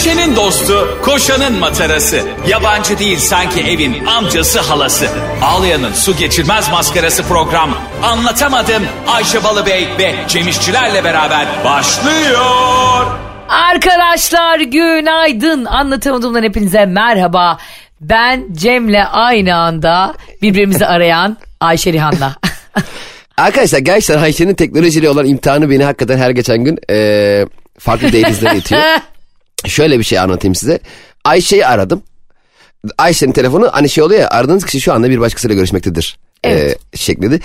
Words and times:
Düşenin 0.00 0.36
dostu, 0.36 0.98
koşanın 1.02 1.58
matarası. 1.58 2.22
Yabancı 2.48 2.98
değil 2.98 3.18
sanki 3.18 3.60
evin 3.60 4.06
amcası 4.06 4.60
halası. 4.60 5.06
Ağlayan'ın 5.42 5.92
su 5.92 6.16
geçirmez 6.16 6.70
maskarası 6.70 7.22
program. 7.22 7.70
Anlatamadım 8.02 8.82
Ayşe 9.08 9.44
Balıbey 9.44 9.88
ve 9.98 10.14
Cemişçilerle 10.28 11.04
beraber 11.04 11.46
başlıyor. 11.64 13.06
Arkadaşlar 13.48 14.60
günaydın. 14.60 15.64
Anlatamadığımdan 15.64 16.42
hepinize 16.42 16.86
merhaba. 16.86 17.58
Ben 18.00 18.46
Cem'le 18.52 19.04
aynı 19.12 19.54
anda 19.56 20.14
birbirimizi 20.42 20.86
arayan 20.86 21.36
Ayşe 21.60 21.92
Rihanna. 21.92 22.34
Arkadaşlar 23.36 23.78
gerçekten 23.78 24.22
Ayşe'nin 24.22 24.54
teknolojiyle 24.54 25.10
olan 25.10 25.26
imtihanı 25.26 25.70
beni 25.70 25.84
hakikaten 25.84 26.18
her 26.18 26.30
geçen 26.30 26.64
gün 26.64 26.78
eee, 26.90 27.46
farklı 27.78 28.12
dehlizlere 28.12 28.56
itiyor. 28.56 28.82
Şöyle 29.66 29.98
bir 29.98 30.04
şey 30.04 30.18
anlatayım 30.18 30.54
size. 30.54 30.78
Ayşe'yi 31.24 31.66
aradım. 31.66 32.02
Ayşe'nin 32.98 33.32
telefonu 33.32 33.68
hani 33.72 33.88
şey 33.88 34.04
oluyor 34.04 34.20
ya 34.20 34.28
aradığınız 34.30 34.64
kişi 34.64 34.80
şu 34.80 34.92
anda 34.92 35.10
bir 35.10 35.20
başkasıyla 35.20 35.56
görüşmektedir. 35.56 36.18
Evet. 36.44 36.78
eee, 36.92 36.98
şeklinde. 36.98 37.40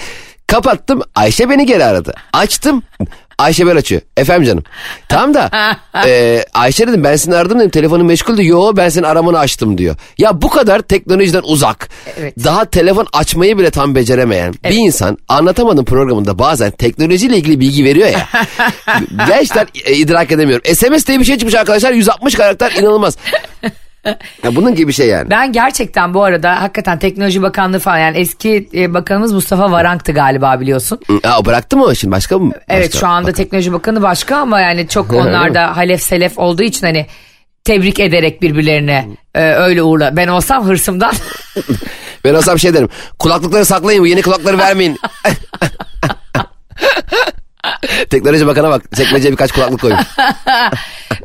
Kapattım 0.48 1.02
Ayşe 1.16 1.50
beni 1.50 1.66
geri 1.66 1.86
aradı. 1.86 2.14
Açtım 2.34 2.84
Ayşe 3.38 3.67
ben 3.67 3.75
açıyor. 3.75 4.02
Efendim 4.17 4.44
canım. 4.48 4.63
Tamam 5.09 5.34
da 5.34 5.49
eee, 6.05 6.45
Ayşe 6.53 6.88
dedim 6.88 7.03
ben 7.03 7.16
seni 7.16 7.35
aradım 7.35 7.59
dedim 7.59 7.70
telefonun 7.70 8.05
meşguldü. 8.05 8.45
Yo 8.45 8.73
ben 8.76 8.89
senin 8.89 9.05
aramanı 9.05 9.39
açtım 9.39 9.77
diyor. 9.77 9.95
Ya 10.17 10.41
bu 10.41 10.49
kadar 10.49 10.80
teknolojiden 10.81 11.41
uzak. 11.45 11.90
Evet. 12.20 12.34
Daha 12.43 12.66
telefon 12.66 13.07
açmayı 13.13 13.57
bile 13.57 13.70
tam 13.71 13.95
beceremeyen 13.95 14.53
bir 14.63 14.76
insan 14.76 15.17
anlatamadım 15.27 15.85
programında 15.85 16.40
bazen 16.40 16.71
teknolojiyle 16.71 17.38
ilgili 17.38 17.59
bilgi 17.59 17.84
veriyor 17.84 18.07
ya. 18.07 18.27
gerçekten 19.27 19.67
e, 19.85 19.93
idrak 19.93 20.31
edemiyorum. 20.31 20.76
SMS 20.76 21.07
diye 21.07 21.20
bir 21.20 21.26
şey 21.26 21.38
çıkmış 21.38 21.55
arkadaşlar 21.55 21.91
160 21.91 22.35
karakter 22.35 22.71
inanılmaz. 22.71 23.17
Ya 24.43 24.55
bunun 24.55 24.75
gibi 24.75 24.87
bir 24.87 24.93
şey 24.93 25.07
yani. 25.07 25.29
Ben 25.29 25.51
gerçekten 25.51 26.13
bu 26.13 26.23
arada 26.23 26.61
hakikaten 26.61 26.99
Teknoloji 26.99 27.41
Bakanlığı 27.41 27.79
falan 27.79 27.98
yani 27.98 28.17
eski 28.17 28.70
e, 28.73 28.93
bakanımız 28.93 29.34
Mustafa 29.34 29.71
Varank'tı 29.71 30.11
galiba 30.11 30.59
biliyorsun. 30.59 30.99
Aa, 31.23 31.45
bıraktı 31.45 31.77
mı 31.77 31.84
o 31.84 31.95
şimdi 31.95 32.11
başka 32.11 32.39
mı? 32.39 32.53
Evet 32.70 32.87
Başka- 32.87 32.99
şu 32.99 33.07
anda 33.07 33.31
Teknoloji 33.31 33.73
Bakanı 33.73 34.01
başka 34.01 34.37
ama 34.37 34.61
yani 34.61 34.87
çok 34.87 35.13
onlar 35.13 35.53
da 35.53 35.77
halef 35.77 36.01
selef 36.01 36.39
olduğu 36.39 36.63
için 36.63 36.87
hani 36.87 37.05
tebrik 37.63 37.99
ederek 37.99 38.41
birbirlerine 38.41 39.07
e, 39.35 39.41
öyle 39.43 39.83
uğurla. 39.83 40.15
Ben 40.17 40.27
olsam 40.27 40.65
hırsımdan 40.65 41.13
Ben 42.26 42.33
olsam 42.33 42.59
şey 42.59 42.73
derim. 42.73 42.89
Kulaklıkları 43.20 43.65
saklayın 43.65 44.05
yeni 44.05 44.21
kulakları 44.21 44.57
vermeyin. 44.57 44.99
Teknoloji 48.10 48.48
bakana 48.48 48.70
bak. 48.70 48.84
Çekmeceye 48.96 49.32
birkaç 49.32 49.52
kulaklık 49.52 49.82
koyun. 49.82 49.98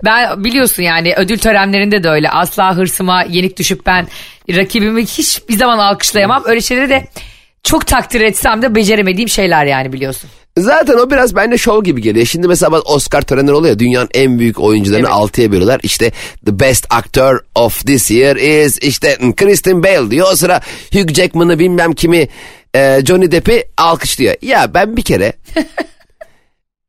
Ben 0.05 0.44
biliyorsun 0.44 0.82
yani 0.82 1.14
ödül 1.16 1.38
törenlerinde 1.38 2.02
de 2.02 2.08
öyle. 2.08 2.30
Asla 2.30 2.77
hırsıma 2.77 3.22
yenik 3.22 3.58
düşüp 3.58 3.86
ben 3.86 4.08
rakibimi 4.50 5.02
hiçbir 5.06 5.56
zaman 5.56 5.78
alkışlayamam. 5.78 6.42
Öyle 6.47 6.60
şeyleri 6.60 6.88
de 6.88 7.06
çok 7.64 7.86
takdir 7.86 8.20
etsem 8.20 8.62
de 8.62 8.74
beceremediğim 8.74 9.28
şeyler 9.28 9.64
yani 9.66 9.92
biliyorsun. 9.92 10.30
Zaten 10.58 10.94
o 10.94 11.10
biraz 11.10 11.36
bende 11.36 11.58
şov 11.58 11.84
gibi 11.84 12.02
geliyor. 12.02 12.27
Şimdi 12.27 12.48
mesela 12.48 12.80
Oscar 12.80 13.22
törenleri 13.22 13.54
oluyor. 13.54 13.75
ya, 13.75 13.78
Dünyanın 13.78 14.08
en 14.14 14.38
büyük 14.38 14.60
oyuncularını 14.60 15.06
Evet. 15.06 15.14
altıya 15.16 15.52
bölüyorlar. 15.52 15.80
İşte 15.82 16.10
the 16.47 16.60
best 16.60 16.86
actor 16.91 17.38
of 17.54 17.86
this 17.86 18.10
year 18.10 18.36
is 18.36 18.78
işte 18.82 19.16
Kristen 19.36 19.82
Bale 19.82 20.10
diyor. 20.10 20.27
O 20.32 20.36
sıra 20.36 20.60
Hugh 20.92 21.14
Jackman'ı 21.14 21.58
bilmem 21.58 21.92
kimi 21.92 22.28
e, 22.75 23.00
Johnny 23.06 23.30
Depp'i 23.32 23.64
alkışlıyor. 23.77 24.34
Ya 24.42 24.75
ben 24.75 24.97
bir 24.97 25.02
kere 25.02 25.32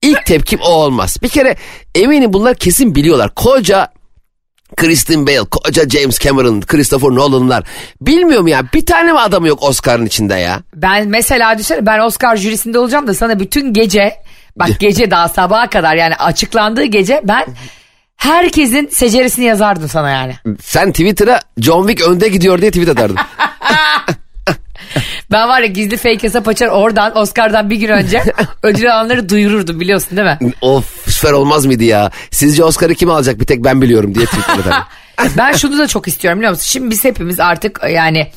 ilk 0.02 0.26
tepkim 0.26 0.60
o 0.62 0.70
olmaz. 0.70 1.18
Bir 1.24 1.30
kere 1.30 1.56
eminim 1.96 2.34
bunlar 2.34 2.56
kesin 2.56 2.96
biliyorlar. 2.96 3.36
Koca 3.36 3.88
Kristen 4.78 5.28
Bale, 5.28 5.44
koca 5.52 5.90
James 5.90 6.20
Cameron, 6.20 6.62
Christopher 6.62 7.10
Nolan'lar. 7.10 7.64
Bilmiyorum 8.02 8.48
ya 8.48 8.64
bir 8.74 8.86
tane 8.86 9.12
mi 9.12 9.20
adam 9.20 9.46
yok 9.46 9.64
Oscar'ın 9.64 10.06
içinde 10.06 10.36
ya? 10.36 10.62
Ben 10.76 11.08
mesela 11.08 11.54
düşünsene 11.54 11.86
ben 11.86 12.00
Oscar 12.00 12.36
jürisinde 12.36 12.80
olacağım 12.80 13.08
da 13.08 13.14
sana 13.14 13.40
bütün 13.40 13.74
gece 13.74 14.16
bak 14.56 14.70
gece 14.80 15.12
daha 15.12 15.30
sabaha 15.30 15.70
kadar 15.70 15.96
yani 15.96 16.16
açıklandığı 16.16 16.84
gece 16.86 17.22
ben 17.24 17.46
herkesin 18.18 18.88
seceresini 18.88 19.46
yazardım 19.46 19.90
sana 19.90 20.10
yani. 20.10 20.36
Sen 20.62 20.92
Twitter'a 20.92 21.40
John 21.58 21.88
Wick 21.88 22.10
önde 22.10 22.28
gidiyor 22.28 22.62
diye 22.62 22.72
tweet 22.72 22.90
atardın. 22.90 23.18
Ben 25.32 25.50
var 25.50 25.62
ya 25.62 25.68
gizli 25.68 25.98
fake 25.98 26.24
hesap 26.24 26.48
açar 26.48 26.68
oradan 26.68 27.18
Oscar'dan 27.18 27.70
bir 27.70 27.76
gün 27.76 27.90
önce 27.90 28.24
ödül 28.64 28.94
alanları 28.94 29.30
duyururdum 29.30 29.80
biliyorsun 29.80 30.18
değil 30.18 30.28
mi? 30.42 30.54
of 30.62 31.10
süper 31.12 31.32
olmaz 31.32 31.66
mıydı 31.66 31.84
ya? 31.84 32.12
Sizce 32.32 32.64
Oscar'ı 32.64 32.96
kim 32.96 33.10
alacak 33.10 33.40
bir 33.40 33.46
tek 33.46 33.64
ben 33.64 33.82
biliyorum 33.82 34.16
diye 34.16 34.26
tweet 34.26 34.50
atardım. 34.50 34.74
Ben 35.38 35.52
şunu 35.52 35.78
da 35.78 35.88
çok 35.88 36.08
istiyorum 36.08 36.40
biliyor 36.40 36.52
musun? 36.52 36.66
Şimdi 36.66 36.92
biz 36.92 37.06
hepimiz 37.06 37.40
artık 37.40 37.82
yani 37.90 38.28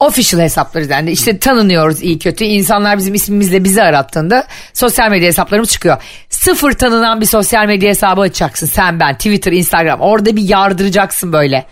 official 0.00 0.40
hesaplarız 0.40 0.90
yani 0.90 1.10
işte 1.10 1.38
tanınıyoruz 1.38 2.02
iyi 2.02 2.18
kötü. 2.18 2.44
İnsanlar 2.44 2.98
bizim 2.98 3.14
ismimizle 3.14 3.64
bizi 3.64 3.82
arattığında 3.82 4.46
sosyal 4.72 5.10
medya 5.10 5.28
hesaplarımız 5.28 5.70
çıkıyor. 5.70 6.02
Sıfır 6.28 6.72
tanınan 6.72 7.20
bir 7.20 7.26
sosyal 7.26 7.66
medya 7.66 7.88
hesabı 7.88 8.20
açacaksın 8.20 8.66
sen 8.66 9.00
ben 9.00 9.14
Twitter 9.14 9.52
Instagram 9.52 10.00
orada 10.00 10.36
bir 10.36 10.48
yardıracaksın 10.48 11.32
böyle. 11.32 11.66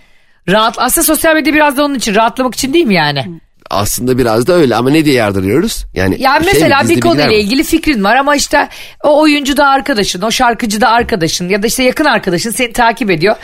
Rahat, 0.49 0.75
aslında 0.79 1.05
sosyal 1.05 1.35
medya 1.35 1.55
biraz 1.55 1.77
da 1.77 1.85
onun 1.85 1.95
için 1.95 2.15
rahatlamak 2.15 2.55
için 2.55 2.73
değil 2.73 2.87
mi 2.87 2.95
yani? 2.95 3.41
Aslında 3.71 4.19
biraz 4.19 4.47
da 4.47 4.53
öyle 4.53 4.77
ama 4.77 4.91
ne 4.91 5.05
diye 5.05 5.15
yardırıyoruz? 5.15 5.85
Yani 5.95 6.23
Ya 6.23 6.31
şey 6.31 6.41
mi, 6.41 6.47
mesela 6.53 6.81
gizli 6.83 6.97
bir 6.97 7.01
konuyla 7.01 7.27
mi? 7.27 7.35
ilgili 7.35 7.65
fikrin 7.65 8.05
var 8.05 8.17
ama 8.17 8.37
işte 8.37 8.69
o 9.05 9.21
oyuncu 9.21 9.57
da 9.57 9.67
arkadaşın, 9.69 10.23
o 10.23 10.31
şarkıcı 10.31 10.81
da 10.81 10.89
arkadaşın 10.89 11.49
ya 11.49 11.63
da 11.63 11.67
işte 11.67 11.83
yakın 11.83 12.05
arkadaşın 12.05 12.51
seni 12.51 12.73
takip 12.73 13.11
ediyor. 13.11 13.37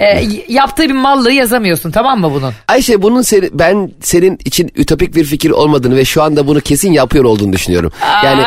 Y- 0.00 0.44
yaptığı 0.48 0.82
bir 0.82 0.94
mallığı 0.94 1.32
yazamıyorsun 1.32 1.90
tamam 1.90 2.20
mı 2.20 2.32
bunun? 2.34 2.52
Ayşe 2.68 3.02
bunun 3.02 3.22
seni, 3.22 3.48
ben 3.52 3.90
senin 4.02 4.38
için 4.44 4.70
ütopik 4.76 5.14
bir 5.14 5.24
fikir 5.24 5.50
olmadığını 5.50 5.96
ve 5.96 6.04
şu 6.04 6.22
anda 6.22 6.46
bunu 6.46 6.60
kesin 6.60 6.92
yapıyor 6.92 7.24
olduğunu 7.24 7.52
düşünüyorum. 7.52 7.92
Yani 8.24 8.42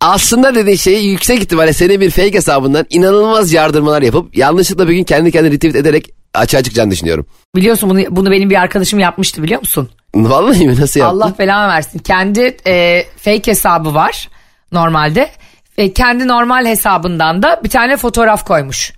aslında 0.00 0.54
dediğin 0.54 0.76
şeyi 0.76 1.08
yüksek 1.08 1.38
ihtimalle 1.40 1.72
senin 1.72 2.00
bir 2.00 2.10
fake 2.10 2.34
hesabından 2.34 2.86
inanılmaz 2.90 3.52
yardırmalar 3.52 4.02
yapıp 4.02 4.36
yanlışlıkla 4.36 4.88
bir 4.88 4.94
gün 4.94 5.04
kendi 5.04 5.32
kendine 5.32 5.52
retweet 5.54 5.76
ederek 5.76 6.10
açığa 6.34 6.62
çıkacağını 6.62 6.90
düşünüyorum. 6.90 7.26
Biliyorsun 7.56 7.90
bunu, 7.90 8.00
bunu 8.10 8.30
benim 8.30 8.50
bir 8.50 8.60
arkadaşım 8.60 8.98
yapmıştı 8.98 9.42
biliyor 9.42 9.60
musun? 9.60 9.90
Vallahi 10.24 10.66
mi 10.66 10.80
nasıl 10.80 11.00
yaptın? 11.00 11.20
Allah 11.20 11.34
belanı 11.38 11.68
versin. 11.68 11.98
Kendi 11.98 12.56
e, 12.66 13.04
fake 13.16 13.50
hesabı 13.50 13.94
var 13.94 14.28
normalde. 14.72 15.30
Ve 15.78 15.92
kendi 15.92 16.28
normal 16.28 16.66
hesabından 16.66 17.42
da 17.42 17.60
bir 17.64 17.68
tane 17.68 17.96
fotoğraf 17.96 18.44
koymuş. 18.44 18.92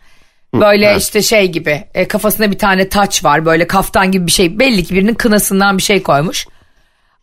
Böyle 0.55 0.97
işte 0.97 1.23
şey 1.23 1.53
gibi 1.53 1.85
e, 1.95 2.09
kafasında 2.09 2.51
bir 2.51 2.59
tane 2.59 2.89
taç 2.89 3.25
var 3.25 3.45
böyle 3.45 3.67
kaftan 3.67 4.13
gibi 4.13 4.27
bir 4.27 4.33
şey 4.33 4.59
belli 4.59 4.85
ki 4.85 4.95
birinin 4.95 5.15
kınasından 5.15 5.79
bir 5.79 5.83
şey 5.83 6.03
koymuş. 6.03 6.47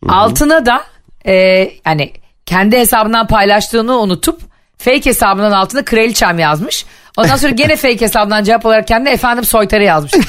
Altına 0.08 0.66
da 0.66 0.84
e, 1.26 1.34
yani 1.86 2.12
kendi 2.46 2.78
hesabından 2.78 3.26
paylaştığını 3.26 3.98
unutup 3.98 4.40
fake 4.78 5.06
hesabından 5.06 5.52
altına 5.52 5.84
kraliçem 5.84 6.38
yazmış. 6.38 6.86
Ondan 7.16 7.36
sonra 7.36 7.52
gene 7.52 7.76
fake 7.76 8.00
hesabından 8.00 8.44
cevap 8.44 8.66
olarak 8.66 8.88
kendi 8.88 9.08
efendim 9.08 9.44
soytarı 9.44 9.84
yazmış. 9.84 10.12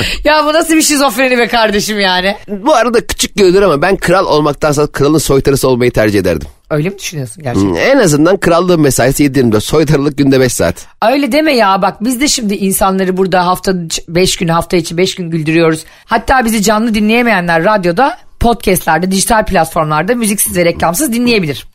ya 0.24 0.44
bu 0.46 0.52
nasıl 0.52 0.74
bir 0.76 0.82
şizofreni 0.82 1.38
be 1.38 1.48
kardeşim 1.48 2.00
yani. 2.00 2.36
Bu 2.48 2.74
arada 2.74 3.06
küçük 3.06 3.36
görünür 3.36 3.62
ama 3.62 3.82
ben 3.82 3.96
kral 3.96 4.26
olmaktansa 4.26 4.86
kralın 4.86 5.18
soytarısı 5.18 5.68
olmayı 5.68 5.90
tercih 5.90 6.18
ederdim. 6.18 6.48
Öyle 6.70 6.88
mi 6.88 6.98
düşünüyorsun 6.98 7.42
gerçekten? 7.42 7.70
Hmm, 7.70 7.76
En 7.76 7.98
azından 7.98 8.36
krallığın 8.36 8.80
mesaisi 8.80 9.24
7-24 9.24 9.60
soytarılık 9.60 10.18
günde 10.18 10.40
5 10.40 10.52
saat. 10.52 10.86
Öyle 11.12 11.32
deme 11.32 11.52
ya 11.56 11.82
bak 11.82 11.96
biz 12.04 12.20
de 12.20 12.28
şimdi 12.28 12.54
insanları 12.54 13.16
burada 13.16 13.46
hafta 13.46 13.72
5 14.08 14.36
gün 14.36 14.48
hafta 14.48 14.76
içi 14.76 14.96
5 14.96 15.14
gün 15.14 15.30
güldürüyoruz. 15.30 15.84
Hatta 16.04 16.44
bizi 16.44 16.62
canlı 16.62 16.94
dinleyemeyenler 16.94 17.64
radyoda 17.64 18.18
podcastlerde 18.40 19.10
dijital 19.10 19.44
platformlarda 19.46 20.14
müziksiz 20.14 20.56
ve 20.56 20.64
reklamsız 20.64 21.12
dinleyebilir. 21.12 21.66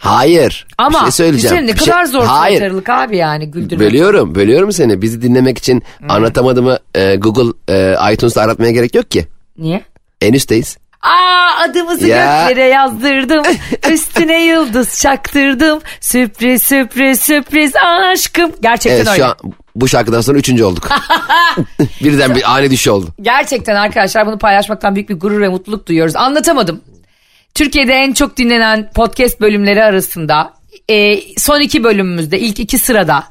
Hayır. 0.00 0.66
Ama 0.78 0.98
bir 0.98 1.02
şey 1.04 1.10
söyleyeceğim. 1.12 1.56
düşünsene 1.56 1.66
ne 1.66 1.74
Bir 1.74 1.78
şey- 1.78 1.92
kadar 1.92 2.04
zor 2.04 2.24
Hayır. 2.24 2.58
soytarılık 2.58 2.88
abi 2.88 3.16
yani 3.16 3.50
güldürmek. 3.50 3.86
Bölüyorum, 3.88 4.34
bölüyorum 4.34 4.72
seni. 4.72 5.02
Bizi 5.02 5.22
dinlemek 5.22 5.58
için 5.58 5.82
Hmm. 5.98 6.10
anlatamadığımı 6.10 6.78
e, 6.94 7.16
Google 7.16 7.52
e, 7.68 8.12
iTunes'ta 8.14 8.42
aratmaya 8.42 8.70
gerek 8.72 8.94
yok 8.94 9.10
ki. 9.10 9.26
Niye? 9.58 9.82
En 10.20 10.32
üstteyiz. 10.32 10.76
Aa 11.02 11.62
adımızı 11.64 12.06
Ya. 12.06 12.48
göklere 12.48 12.64
yazdırdım. 12.68 13.42
Üstüne 13.92 14.44
yıldız 14.44 15.00
çaktırdım. 15.02 15.80
Sürpriz 16.00 16.62
sürpriz 16.62 17.20
sürpriz 17.20 17.72
aşkım. 17.76 18.50
Gerçekten 18.62 18.96
Evet 18.96 19.08
öyle. 19.08 19.16
şu 19.18 19.26
an 19.26 19.34
bu 19.76 19.88
şarkıdan 19.88 20.20
sonra 20.20 20.38
üçüncü 20.38 20.64
olduk. 20.64 20.88
Birden 22.04 22.34
bir 22.34 22.54
ani 22.56 22.70
düşüş 22.70 22.88
oldu. 22.88 23.06
Gerçekten 23.22 23.74
arkadaşlar 23.74 24.26
bunu 24.26 24.38
paylaşmaktan 24.38 24.94
büyük 24.94 25.08
bir 25.08 25.20
gurur 25.20 25.40
ve 25.40 25.48
mutluluk 25.48 25.86
duyuyoruz. 25.86 26.16
Anlatamadım. 26.16 26.80
Türkiye'de 27.54 27.92
en 27.92 28.12
çok 28.12 28.36
dinlenen 28.36 28.90
podcast 28.94 29.40
bölümleri 29.40 29.82
arasında 29.82 30.54
e, 30.90 31.20
son 31.38 31.60
iki 31.60 31.84
bölümümüzde 31.84 32.40
ilk 32.40 32.60
iki 32.60 32.78
sırada 32.78 33.24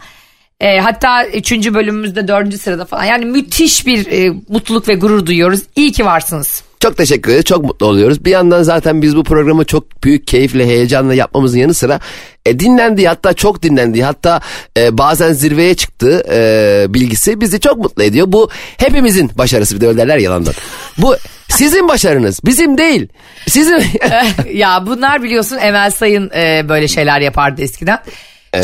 e, 0.60 0.80
hatta 0.80 1.25
üçüncü 1.27 1.74
bölümümüzde 1.74 2.27
dördüncü 2.27 2.57
sırada 2.57 2.86
falan 2.86 3.04
yani 3.04 3.25
müthiş 3.25 3.86
bir 3.86 4.07
e, 4.07 4.33
mutluluk 4.50 4.88
ve 4.88 4.94
gurur 4.94 5.25
duyuyoruz. 5.25 5.62
İyi 5.75 5.92
ki 5.92 6.06
varsınız. 6.06 6.63
Çok 6.80 6.98
teşekkür 6.98 7.31
ederiz. 7.31 7.46
Çok 7.46 7.64
mutlu 7.64 7.86
oluyoruz. 7.86 8.26
Bir 8.26 8.31
yandan 8.31 8.64
zaten 8.64 9.02
biz 9.02 9.16
bu 9.16 9.24
programı 9.24 9.66
çok 9.66 10.04
büyük 10.04 10.28
keyifle, 10.28 10.66
heyecanla 10.66 11.14
yapmamızın 11.14 11.60
yanı 11.60 11.74
sıra 11.74 12.00
e, 12.46 12.60
dinlendiği 12.60 13.08
hatta 13.08 13.34
çok 13.34 13.64
dinlendiği 13.64 14.04
hatta 14.04 14.42
e, 14.78 14.98
bazen 14.98 15.34
zirveye 15.34 15.76
çıktığı 15.76 16.24
e, 16.31 16.86
bilgisi 16.90 17.42
bizi 17.42 17.60
çok 17.60 17.78
mutlu 17.78 18.04
ediyor. 18.04 18.26
Bu 18.30 18.50
hepimizin 18.78 19.31
başarısı 19.38 19.76
bir 19.76 19.81
de 19.81 19.88
öyle 19.88 19.98
derler 19.98 20.18
yalandan. 20.18 20.54
Bu 20.98 21.16
sizin 21.48 21.88
başarınız 21.88 22.40
bizim 22.46 22.78
değil. 22.78 23.08
Sizin 23.48 23.84
ya 24.54 24.84
bunlar 24.86 25.24
biliyorsun 25.24 25.58
Emel 25.58 25.92
Sayın 25.92 26.31
e, 26.36 26.70
böyle 26.70 26.88
şeyler 26.88 27.20
yapardı 27.22 27.62
eskiden. 27.62 28.00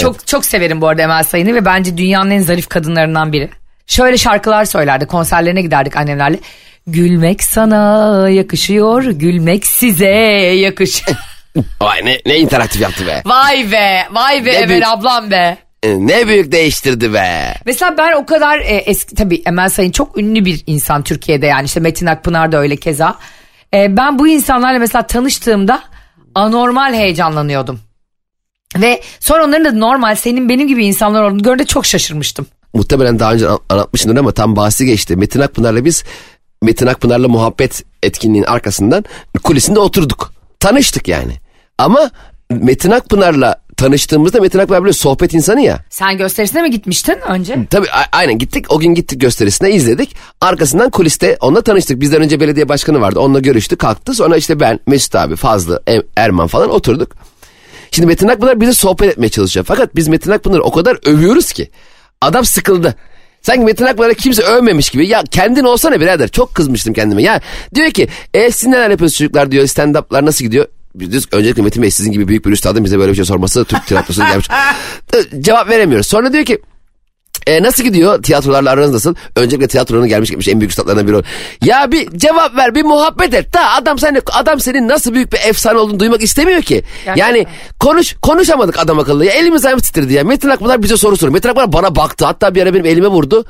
Çok 0.01 0.27
çok 0.27 0.45
severim 0.45 0.81
bu 0.81 0.87
arada 0.87 1.01
Emel 1.01 1.23
Sayın'ı 1.23 1.55
ve 1.55 1.65
bence 1.65 1.97
dünyanın 1.97 2.31
en 2.31 2.41
zarif 2.41 2.67
kadınlarından 2.67 3.33
biri. 3.33 3.49
Şöyle 3.87 4.17
şarkılar 4.17 4.65
söylerdi 4.65 5.05
konserlerine 5.05 5.61
giderdik 5.61 5.97
annemlerle. 5.97 6.39
Gülmek 6.87 7.43
sana 7.43 8.29
yakışıyor, 8.29 9.03
gülmek 9.03 9.65
size 9.65 10.05
yakışıyor. 10.55 11.17
Vay 11.81 12.05
ne, 12.05 12.19
ne 12.25 12.37
interaktif 12.39 12.81
yaptı 12.81 13.07
be. 13.07 13.21
vay 13.25 13.71
be, 13.71 14.01
vay 14.11 14.45
be 14.45 14.51
Ne 14.51 14.55
Emel 14.55 14.69
büyük- 14.69 14.87
ablam 14.87 15.31
be. 15.31 15.57
E, 15.83 15.89
Ne 16.07 16.27
büyük 16.27 16.51
değiştirdi 16.51 17.13
be. 17.13 17.53
Mesela 17.65 17.97
ben 17.97 18.13
o 18.15 18.25
kadar 18.25 18.59
e, 18.59 18.63
eski 18.63 19.15
tabii 19.15 19.41
Emel 19.45 19.69
Sayın 19.69 19.91
çok 19.91 20.17
ünlü 20.17 20.45
bir 20.45 20.63
insan 20.67 21.03
Türkiye'de 21.03 21.45
yani 21.45 21.65
işte 21.65 21.79
Metin 21.79 22.05
Akpınar 22.05 22.51
da 22.51 22.57
öyle 22.57 22.75
keza. 22.75 23.15
E, 23.73 23.97
ben 23.97 24.19
bu 24.19 24.27
insanlarla 24.27 24.79
mesela 24.79 25.07
tanıştığımda 25.07 25.83
anormal 26.35 26.93
heyecanlanıyordum. 26.93 27.79
Ve 28.77 29.01
sonra 29.19 29.45
onların 29.45 29.65
da 29.65 29.71
normal 29.87 30.15
senin 30.15 30.49
benim 30.49 30.67
gibi 30.67 30.85
insanlar 30.85 31.23
olduğunu 31.23 31.41
görünce 31.43 31.65
çok 31.65 31.85
şaşırmıştım. 31.85 32.47
muhtemelen 32.73 33.19
daha 33.19 33.33
önce 33.33 33.47
an- 33.47 33.59
anlatmışımdır 33.69 34.19
ama 34.19 34.31
tam 34.31 34.55
bahsi 34.55 34.85
geçti. 34.85 35.15
Metin 35.15 35.39
Akpınar'la 35.39 35.85
biz 35.85 36.03
Metin 36.65 36.87
Akpınar'la 36.87 37.27
muhabbet 37.27 37.83
etkinliğin 38.03 38.43
arkasından 38.43 39.05
kulisinde 39.43 39.79
oturduk. 39.79 40.33
Tanıştık 40.59 41.07
yani. 41.07 41.33
Ama 41.77 42.11
Metin 42.49 42.91
Akpınar'la 42.91 43.55
tanıştığımızda 43.77 44.39
Metin 44.41 44.59
Akpınar 44.59 44.81
böyle 44.83 44.93
sohbet 44.93 45.33
insanı 45.33 45.61
ya. 45.61 45.79
Sen 45.89 46.17
gösterisine 46.17 46.61
mi 46.61 46.71
gitmiştin 46.71 47.17
önce? 47.29 47.67
Tabii 47.69 47.87
aynen 48.11 48.37
gittik 48.37 48.65
o 48.69 48.79
gün 48.79 48.93
gittik 48.93 49.21
gösterisine 49.21 49.71
izledik. 49.71 50.15
Arkasından 50.41 50.89
kuliste 50.89 51.37
onunla 51.41 51.61
tanıştık. 51.61 52.01
Bizden 52.01 52.21
önce 52.21 52.39
belediye 52.39 52.69
başkanı 52.69 53.01
vardı. 53.01 53.19
Onunla 53.19 53.39
görüştük 53.39 53.79
kalktı. 53.79 54.13
Sonra 54.13 54.37
işte 54.37 54.59
ben 54.59 54.79
Mesut 54.87 55.15
abi 55.15 55.35
Fazlı 55.35 55.83
Erman 56.15 56.47
falan 56.47 56.69
oturduk. 56.69 57.11
Şimdi 57.91 58.07
Metin 58.07 58.27
Akpınar 58.27 58.61
bize 58.61 58.73
sohbet 58.73 59.11
etmeye 59.11 59.29
çalışıyor. 59.29 59.65
Fakat 59.69 59.95
biz 59.95 60.07
Metin 60.07 60.31
Akpınar'ı 60.31 60.63
o 60.63 60.71
kadar 60.71 60.97
övüyoruz 61.05 61.51
ki. 61.51 61.69
Adam 62.21 62.45
sıkıldı. 62.45 62.95
Sanki 63.45 63.65
Metin 63.65 63.85
Akpınar'ı 63.85 64.15
kimse 64.15 64.43
övmemiş 64.43 64.89
gibi. 64.89 65.07
Ya 65.07 65.23
kendin 65.31 65.63
olsana 65.63 66.01
birader. 66.01 66.27
Çok 66.27 66.55
kızmıştım 66.55 66.93
kendime. 66.93 67.23
Ya 67.23 67.41
diyor 67.75 67.91
ki 67.91 68.07
e, 68.33 68.51
siz 68.51 68.67
neler 68.67 68.89
yapıyorsunuz 68.89 69.17
çocuklar 69.17 69.51
diyor. 69.51 69.63
Stand-up'lar 69.63 70.25
nasıl 70.25 70.45
gidiyor? 70.45 70.65
Biz 70.95 71.27
öncelikle 71.31 71.61
Metin 71.61 71.83
Bey 71.83 71.91
sizin 71.91 72.11
gibi 72.11 72.27
büyük 72.27 72.45
bir 72.45 72.51
üstadın 72.51 72.83
bize 72.85 72.99
böyle 72.99 73.11
bir 73.11 73.15
şey 73.15 73.25
sorması 73.25 73.65
Türk 73.65 73.87
tiyatrosuna 73.87 74.29
gelmiş. 74.29 74.47
Cevap 75.39 75.69
veremiyoruz. 75.69 76.07
Sonra 76.07 76.33
diyor 76.33 76.45
ki 76.45 76.61
e, 77.47 77.63
nasıl 77.63 77.83
gidiyor? 77.83 78.23
Tiyatrolarla 78.23 78.69
aranız 78.69 78.93
nasıl? 78.93 79.15
Öncelikle 79.35 79.67
tiyatronun 79.67 80.07
gelmiş 80.07 80.29
gitmiş 80.29 80.47
en 80.47 80.59
büyük 80.59 80.71
üstadlarından 80.71 81.07
biri 81.07 81.15
o. 81.15 81.21
Ya 81.65 81.91
bir 81.91 82.17
cevap 82.17 82.55
ver, 82.55 82.75
bir 82.75 82.83
muhabbet 82.83 83.33
et. 83.33 83.53
Da 83.53 83.69
adam 83.69 83.99
sen 83.99 84.21
adam 84.33 84.59
senin 84.59 84.87
nasıl 84.87 85.13
büyük 85.13 85.33
bir 85.33 85.39
efsane 85.45 85.77
olduğunu 85.77 85.99
duymak 85.99 86.23
istemiyor 86.23 86.61
ki. 86.61 86.83
Yani 87.15 87.45
konuş 87.79 88.15
konuşamadık 88.21 88.79
adam 88.79 88.99
akıllı. 88.99 89.25
Ya, 89.25 89.33
elimiz 89.33 89.65
ayağımız 89.65 89.83
titredi 89.83 90.13
ya. 90.13 90.23
Metin 90.23 90.49
Akpınar 90.49 90.83
bize 90.83 90.97
soru 90.97 91.17
soruyor. 91.17 91.33
Metin 91.33 91.49
Akpınar 91.49 91.73
bana 91.73 91.95
baktı. 91.95 92.25
Hatta 92.25 92.55
bir 92.55 92.61
ara 92.61 92.73
benim 92.73 92.85
elime 92.85 93.07
vurdu. 93.07 93.45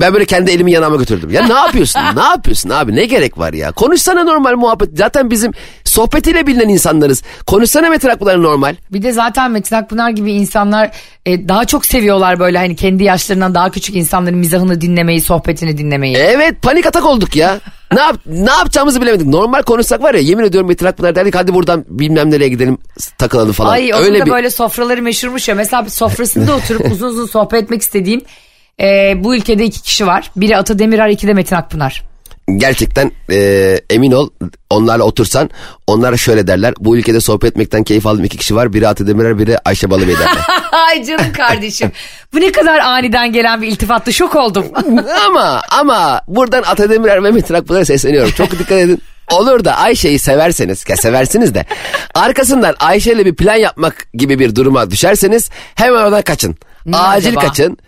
Ben 0.00 0.12
böyle 0.12 0.24
kendi 0.24 0.50
elimi 0.50 0.72
yanağıma 0.72 0.96
götürdüm. 0.96 1.30
Ya 1.30 1.46
ne 1.46 1.52
yapıyorsun? 1.66 2.00
ne 2.16 2.22
yapıyorsun 2.22 2.70
abi? 2.70 2.94
Ne 2.96 3.06
gerek 3.06 3.38
var 3.38 3.52
ya? 3.52 3.72
Konuşsana 3.72 4.24
normal 4.24 4.56
muhabbet. 4.56 4.88
Zaten 4.94 5.30
bizim 5.30 5.52
sohbetiyle 5.84 6.46
bilinen 6.46 6.68
insanlarız. 6.68 7.22
Konuşsana 7.46 7.88
Metin 7.90 8.08
Akpınar 8.08 8.42
normal. 8.42 8.76
Bir 8.92 9.02
de 9.02 9.12
zaten 9.12 9.50
Metin 9.50 9.76
Akpınar 9.76 10.10
gibi 10.10 10.32
insanlar 10.32 10.90
e, 11.26 11.48
daha 11.48 11.64
çok 11.64 11.86
seviyorlar 11.86 12.38
böyle 12.40 12.58
hani 12.58 12.76
kendi 12.76 13.04
yaşlarından 13.04 13.54
daha 13.54 13.70
küçük 13.70 13.96
insanların 13.96 14.38
mizahını 14.38 14.80
dinlemeyi, 14.80 15.20
sohbetini 15.20 15.78
dinlemeyi. 15.78 16.16
Evet 16.16 16.62
panik 16.62 16.86
atak 16.86 17.06
olduk 17.06 17.36
ya. 17.36 17.60
ne, 17.92 18.00
yap, 18.00 18.16
ne 18.26 18.50
yapacağımızı 18.50 19.02
bilemedik. 19.02 19.26
Normal 19.26 19.62
konuşsak 19.62 20.02
var 20.02 20.14
ya 20.14 20.20
yemin 20.20 20.44
ediyorum 20.44 20.68
Metin 20.68 20.86
Akpınar 20.86 21.14
derdik 21.14 21.34
hadi 21.34 21.54
buradan 21.54 21.84
bilmem 21.88 22.30
nereye 22.30 22.48
gidelim 22.48 22.78
takılalım 23.18 23.52
falan. 23.52 23.70
Ay 23.72 23.94
onun 23.94 24.02
Öyle 24.04 24.20
da 24.20 24.26
bir... 24.26 24.30
böyle 24.30 24.50
sofraları 24.50 25.02
meşhurmuş 25.02 25.48
ya. 25.48 25.54
Mesela 25.54 25.84
bir 25.84 25.90
sofrasında 25.90 26.54
oturup 26.56 26.92
uzun 26.92 27.08
uzun 27.08 27.26
sohbet 27.26 27.62
etmek 27.62 27.82
istediğim 27.82 28.22
e, 28.80 29.14
bu 29.24 29.36
ülkede 29.36 29.64
iki 29.64 29.82
kişi 29.82 30.06
var. 30.06 30.30
Biri 30.36 30.56
Ata 30.56 30.78
Demirer, 30.78 31.08
iki 31.08 31.26
de 31.26 31.34
Metin 31.34 31.56
Akpınar. 31.56 32.02
Gerçekten 32.56 33.12
e, 33.30 33.80
emin 33.90 34.12
ol 34.12 34.30
onlarla 34.70 35.04
otursan 35.04 35.50
onlar 35.86 36.16
şöyle 36.16 36.46
derler. 36.46 36.74
Bu 36.80 36.96
ülkede 36.96 37.20
sohbet 37.20 37.50
etmekten 37.50 37.84
keyif 37.84 38.06
aldığım 38.06 38.24
iki 38.24 38.36
kişi 38.36 38.54
var. 38.56 38.72
Biri 38.72 38.88
Atı 38.88 39.06
Demirer 39.06 39.38
biri 39.38 39.58
Ayşe 39.58 39.90
Balıbey 39.90 40.14
derler. 40.14 40.46
Ay 40.72 41.04
canım 41.04 41.32
kardeşim. 41.32 41.92
bu 42.34 42.40
ne 42.40 42.52
kadar 42.52 42.78
aniden 42.78 43.32
gelen 43.32 43.62
bir 43.62 43.68
iltifattı. 43.68 44.12
Şok 44.12 44.36
oldum. 44.36 44.66
ama 45.26 45.60
ama 45.70 46.20
buradan 46.28 46.62
Ata 46.62 46.90
Demirer 46.90 47.24
ve 47.24 47.30
Metin 47.30 47.54
Akpınar'a 47.54 47.84
sesleniyorum. 47.84 48.30
Çok 48.30 48.50
dikkat 48.50 48.78
edin. 48.78 49.02
Olur 49.32 49.64
da 49.64 49.76
Ayşe'yi 49.76 50.18
severseniz, 50.18 50.84
ya 50.88 50.96
seversiniz 50.96 51.54
de 51.54 51.64
arkasından 52.14 52.74
Ayşe 52.80 53.12
ile 53.12 53.26
bir 53.26 53.34
plan 53.34 53.56
yapmak 53.56 54.06
gibi 54.14 54.38
bir 54.38 54.54
duruma 54.54 54.90
düşerseniz 54.90 55.50
hemen 55.74 55.98
oradan 55.98 56.22
kaçın. 56.22 56.56
Ne 56.86 56.96
Acil 56.96 57.28
acaba? 57.28 57.40
kaçın. 57.40 57.78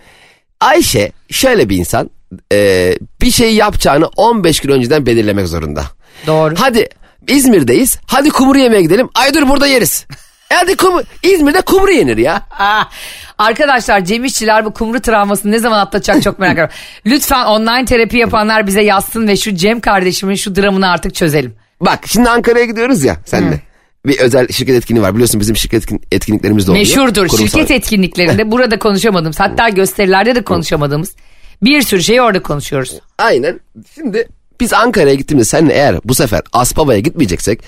Ayşe 0.61 1.13
şöyle 1.31 1.69
bir 1.69 1.77
insan 1.77 2.11
e, 2.53 2.95
bir 3.23 3.31
şey 3.31 3.55
yapacağını 3.55 4.07
15 4.07 4.61
gün 4.61 4.71
önceden 4.73 5.07
belirlemek 5.07 5.49
zorunda. 5.49 5.85
Doğru. 6.27 6.55
Hadi 6.59 6.89
İzmir'deyiz. 7.29 7.99
Hadi 8.07 8.31
kumru 8.31 8.59
yemeye 8.59 8.83
gidelim. 8.83 9.09
Ay 9.15 9.35
dur 9.35 9.49
burada 9.49 9.67
yeriz. 9.67 10.07
E 10.51 10.55
hadi 10.55 10.77
kum, 10.77 11.03
İzmir'de 11.23 11.61
kumru 11.61 11.91
yenir 11.93 12.17
ya. 12.17 12.43
Ah, 12.51 12.91
Arkadaşlar 13.39 14.05
Cem 14.05 14.25
İşçiler 14.25 14.65
bu 14.65 14.73
kumru 14.75 15.01
travmasını 15.01 15.53
ne 15.53 15.59
zaman 15.59 15.79
atlatacak 15.79 16.23
çok 16.23 16.39
merak 16.39 16.53
ediyorum. 16.53 16.75
Lütfen 17.07 17.45
online 17.45 17.85
terapi 17.85 18.17
yapanlar 18.19 18.67
bize 18.67 18.83
yazsın 18.83 19.29
ve 19.29 19.37
şu 19.37 19.55
Cem 19.55 19.81
kardeşimin 19.81 20.35
şu 20.35 20.57
dramını 20.57 20.91
artık 20.91 21.15
çözelim. 21.15 21.55
Bak 21.81 21.99
şimdi 22.07 22.31
Ankara'ya 22.31 22.65
gidiyoruz 22.65 23.05
ya 23.05 23.17
senle. 23.27 23.61
Bir 24.07 24.19
özel 24.19 24.49
şirket 24.49 24.77
etkinliği 24.77 25.03
var. 25.03 25.15
Biliyorsun 25.15 25.41
bizim 25.41 25.57
şirket 25.57 25.83
etkin- 25.83 26.03
etkinliklerimiz 26.13 26.67
de 26.67 26.71
oluyor. 26.71 26.87
Meşhurdur. 26.87 27.29
Kurumsal. 27.29 27.47
Şirket 27.59 27.71
etkinliklerinde 27.71 28.51
burada 28.51 28.79
konuşamadığımız 28.79 29.41
hatta 29.41 29.69
gösterilerde 29.69 30.35
de 30.35 30.43
konuşamadığımız 30.45 31.15
bir 31.63 31.83
sürü 31.83 32.03
şeyi 32.03 32.23
orada 32.23 32.43
konuşuyoruz. 32.43 32.95
Aynen. 33.19 33.61
Şimdi 33.95 34.29
biz 34.61 34.73
Ankara'ya 34.73 35.15
gittiğimizde 35.15 35.51
seninle 35.51 35.73
eğer 35.75 35.97
bu 36.05 36.15
sefer 36.15 36.43
Aspava'ya 36.53 36.99
gitmeyeceksek 37.01 37.63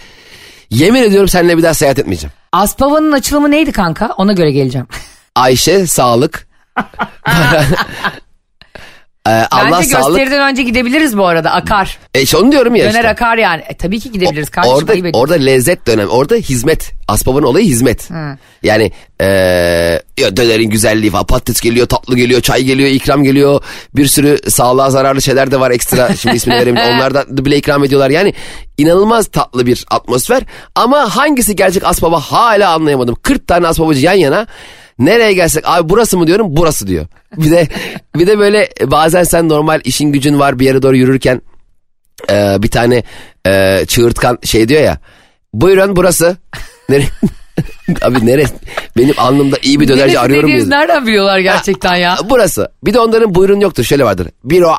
yemin 0.70 1.02
ediyorum 1.02 1.28
seninle 1.28 1.58
bir 1.58 1.62
daha 1.62 1.74
seyahat 1.74 1.98
etmeyeceğim. 1.98 2.32
Aspava'nın 2.52 3.12
açılımı 3.12 3.50
neydi 3.50 3.72
kanka? 3.72 4.06
Ona 4.16 4.32
göre 4.32 4.50
geleceğim. 4.50 4.86
Ayşe 5.34 5.86
sağlık. 5.86 6.48
Ee, 9.28 9.30
Allah 9.30 9.70
Bence 9.72 9.88
sağlık. 9.88 10.06
gösteriden 10.18 10.50
önce 10.50 10.62
gidebiliriz 10.62 11.18
bu 11.18 11.26
arada. 11.26 11.50
Akar. 11.50 11.98
E 12.14 12.22
işte 12.22 12.36
onu 12.36 12.52
diyorum 12.52 12.74
ya 12.74 12.84
Döner 12.84 12.94
işte. 12.94 13.08
akar 13.08 13.36
yani. 13.38 13.62
E, 13.68 13.76
tabii 13.76 14.00
ki 14.00 14.12
gidebiliriz 14.12 14.50
kardeşim. 14.50 14.76
Orada, 14.76 14.92
ayıp 14.92 15.06
orada 15.12 15.34
lezzet 15.34 15.86
dönem. 15.86 16.08
Orada 16.08 16.34
hizmet. 16.34 16.90
Aspava'nın 17.08 17.46
olayı 17.46 17.66
hizmet. 17.66 18.08
Yani 18.62 18.92
eee 19.20 20.02
ya 20.18 20.36
dönerin 20.36 20.70
güzelliği 20.70 21.12
var. 21.12 21.26
Patates 21.26 21.60
geliyor, 21.60 21.86
tatlı 21.86 22.16
geliyor, 22.16 22.40
çay 22.40 22.62
geliyor, 22.64 22.88
ikram 22.90 23.24
geliyor. 23.24 23.62
Bir 23.96 24.06
sürü 24.06 24.38
sağlığa 24.50 24.90
zararlı 24.90 25.22
şeyler 25.22 25.50
de 25.50 25.60
var 25.60 25.70
ekstra. 25.70 26.14
Şimdi 26.16 26.36
ismini 26.36 26.56
veremeyeyim. 26.58 26.94
Onlar 26.96 27.14
da 27.14 27.24
bile 27.44 27.56
ikram 27.56 27.84
ediyorlar. 27.84 28.10
Yani 28.10 28.34
inanılmaz 28.78 29.26
tatlı 29.26 29.66
bir 29.66 29.84
atmosfer. 29.90 30.42
Ama 30.74 31.16
hangisi 31.16 31.56
gerçek 31.56 31.84
Aspava 31.84 32.20
hala 32.20 32.70
anlayamadım. 32.72 33.14
40 33.22 33.46
tane 33.48 33.66
Aspavacı 33.66 34.00
yan 34.00 34.14
yana. 34.14 34.46
Nereye 35.00 35.32
gelsek 35.32 35.68
abi 35.68 35.88
burası 35.88 36.18
mı 36.18 36.26
diyorum 36.26 36.46
burası 36.50 36.86
diyor. 36.86 37.06
Bir 37.36 37.50
de 37.50 37.68
bir 38.16 38.26
de 38.26 38.38
böyle 38.38 38.68
bazen 38.86 39.22
sen 39.24 39.48
normal 39.48 39.80
işin 39.84 40.12
gücün 40.12 40.38
var 40.38 40.58
bir 40.58 40.64
yere 40.64 40.82
doğru 40.82 40.96
yürürken 40.96 41.42
e, 42.30 42.62
bir 42.62 42.70
tane 42.70 43.02
e, 43.46 43.84
çığırtkan 43.88 44.38
şey 44.44 44.68
diyor 44.68 44.82
ya. 44.82 44.98
Buyurun 45.54 45.96
burası. 45.96 46.36
Nere 46.88 47.04
Abi 48.02 48.26
neresi? 48.26 48.54
Benim 48.96 49.14
alnımda 49.18 49.56
iyi 49.62 49.80
bir 49.80 49.88
dönerci 49.88 50.02
Neresi 50.02 50.18
arıyorum 50.18 50.50
diyor. 50.50 50.70
nereden 50.70 51.06
biliyorlar 51.06 51.38
gerçekten 51.38 51.94
ya? 51.94 52.16
Burası. 52.24 52.72
Bir 52.84 52.94
de 52.94 53.00
onların 53.00 53.34
buyurun 53.34 53.60
yoktur. 53.60 53.84
Şöyle 53.84 54.04
vardır. 54.04 54.28
Biro. 54.44 54.74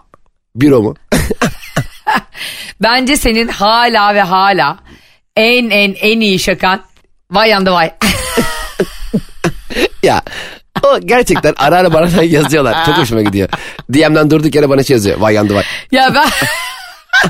Biro 0.55 0.81
mu? 0.81 0.95
Bence 2.83 3.17
senin 3.17 3.47
hala 3.47 4.15
ve 4.15 4.21
hala 4.21 4.79
en 5.35 5.69
en 5.69 5.93
en 5.93 6.19
iyi 6.19 6.39
şakan 6.39 6.81
vay 7.31 7.49
yandı 7.49 7.71
vay. 7.71 7.91
ya 10.03 10.22
o 10.84 11.00
gerçekten 11.00 11.53
ara 11.58 11.77
ara 11.77 11.93
bana 11.93 12.24
yazıyorlar. 12.24 12.86
Çok 12.86 12.98
hoşuma 12.98 13.22
gidiyor. 13.22 13.50
DM'den 13.93 14.31
durduk 14.31 14.55
yere 14.55 14.70
bana 14.70 14.84
şey 14.84 14.93
yazıyor. 14.93 15.20
Vay 15.20 15.34
yandı 15.34 15.55
vay. 15.55 15.63
ya 15.91 16.12
ben 16.15 16.29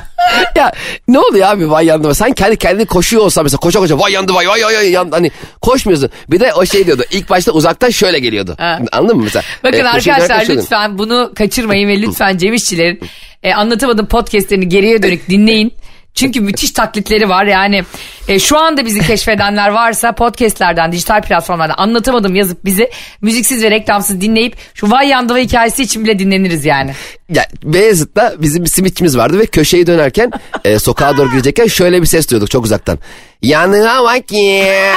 ya 0.56 0.72
ne 1.08 1.18
oluyor 1.18 1.48
abi 1.48 1.70
vay 1.70 1.86
yandı 1.86 2.08
vay. 2.08 2.14
Sen 2.14 2.32
kendi 2.32 2.56
kendini 2.56 2.86
koşuyor 2.86 3.22
olsan 3.22 3.44
mesela 3.44 3.58
koşa 3.58 3.78
koşa 3.78 3.98
vay 3.98 4.12
yandı 4.12 4.34
vay 4.34 4.48
vay 4.48 4.64
vay, 4.64 4.90
yandı. 4.90 5.16
Hani 5.16 5.30
koşmuyorsun. 5.62 6.10
Bir 6.28 6.40
de 6.40 6.54
o 6.54 6.66
şey 6.66 6.86
diyordu. 6.86 7.04
İlk 7.10 7.30
başta 7.30 7.52
uzaktan 7.52 7.90
şöyle 7.90 8.18
geliyordu. 8.18 8.54
Ha. 8.58 8.78
Anladın 8.92 9.16
mı 9.16 9.22
mesela? 9.24 9.42
bakın 9.64 9.78
E, 9.78 9.92
koşuyorken 9.92 10.22
arkadaşlar 10.22 10.56
lütfen 10.56 10.98
bunu 10.98 11.32
kaçırmayın 11.34 11.88
ve 11.88 12.02
lütfen 12.02 12.36
Cem 12.36 12.54
İşçilerin 12.54 13.00
e, 13.42 13.54
anlatamadım 13.54 14.06
podcastlerini 14.06 14.68
geriye 14.68 15.02
dönük 15.02 15.28
dinleyin. 15.28 15.72
Çünkü 16.14 16.40
müthiş 16.40 16.70
taklitleri 16.70 17.28
var 17.28 17.44
yani 17.44 17.84
e, 18.28 18.38
şu 18.38 18.58
anda 18.58 18.86
bizi 18.86 19.00
keşfedenler 19.00 19.68
varsa 19.68 20.12
podcastlerden 20.12 20.92
dijital 20.92 21.22
platformlardan 21.22 21.74
anlatamadım 21.78 22.34
yazıp 22.34 22.64
bizi 22.64 22.90
müziksiz 23.20 23.62
ve 23.62 23.70
reklamsız 23.70 24.20
dinleyip 24.20 24.56
şu 24.74 24.90
Vay 24.90 25.08
Yandıva 25.08 25.38
hikayesi 25.38 25.82
için 25.82 26.04
bile 26.04 26.18
dinleniriz 26.18 26.64
yani. 26.64 26.94
Ya 27.28 27.46
Beyazıt'ta 27.64 28.34
bizim 28.38 28.64
bir 28.64 28.68
simitçimiz 28.68 29.16
vardı 29.16 29.38
ve 29.38 29.46
köşeyi 29.46 29.86
dönerken 29.86 30.30
e, 30.64 30.78
sokağa 30.78 31.16
doğru 31.16 31.30
girecekken 31.30 31.66
şöyle 31.66 32.02
bir 32.02 32.06
ses 32.06 32.30
duyuyorduk 32.30 32.50
çok 32.50 32.64
uzaktan. 32.64 32.98
Yanına 33.42 34.04
bak 34.04 34.32
ya. 34.32 34.94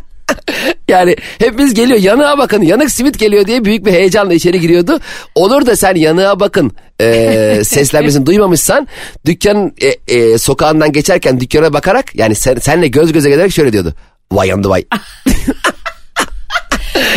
yani 0.88 1.16
hepimiz 1.38 1.74
geliyor 1.74 1.98
yanığa 1.98 2.38
bakın 2.38 2.62
yanık 2.62 2.90
simit 2.90 3.18
geliyor 3.18 3.46
diye 3.46 3.64
büyük 3.64 3.86
bir 3.86 3.92
heyecanla 3.92 4.34
içeri 4.34 4.60
giriyordu. 4.60 5.00
Olur 5.34 5.66
da 5.66 5.76
sen 5.76 5.94
yanığa 5.94 6.40
bakın 6.40 6.72
e, 7.00 7.60
seslenmesini 7.64 8.26
duymamışsan 8.26 8.88
dükkanın 9.26 9.74
e, 9.80 10.14
e, 10.14 10.38
sokağından 10.38 10.92
geçerken 10.92 11.40
dükkana 11.40 11.72
bakarak 11.72 12.14
yani 12.14 12.34
sen, 12.34 12.54
senle 12.54 12.88
göz 12.88 13.12
göze 13.12 13.30
gelerek 13.30 13.52
şöyle 13.52 13.72
diyordu. 13.72 13.94
Vay 14.32 14.48
yandı 14.48 14.68
vay. 14.68 14.84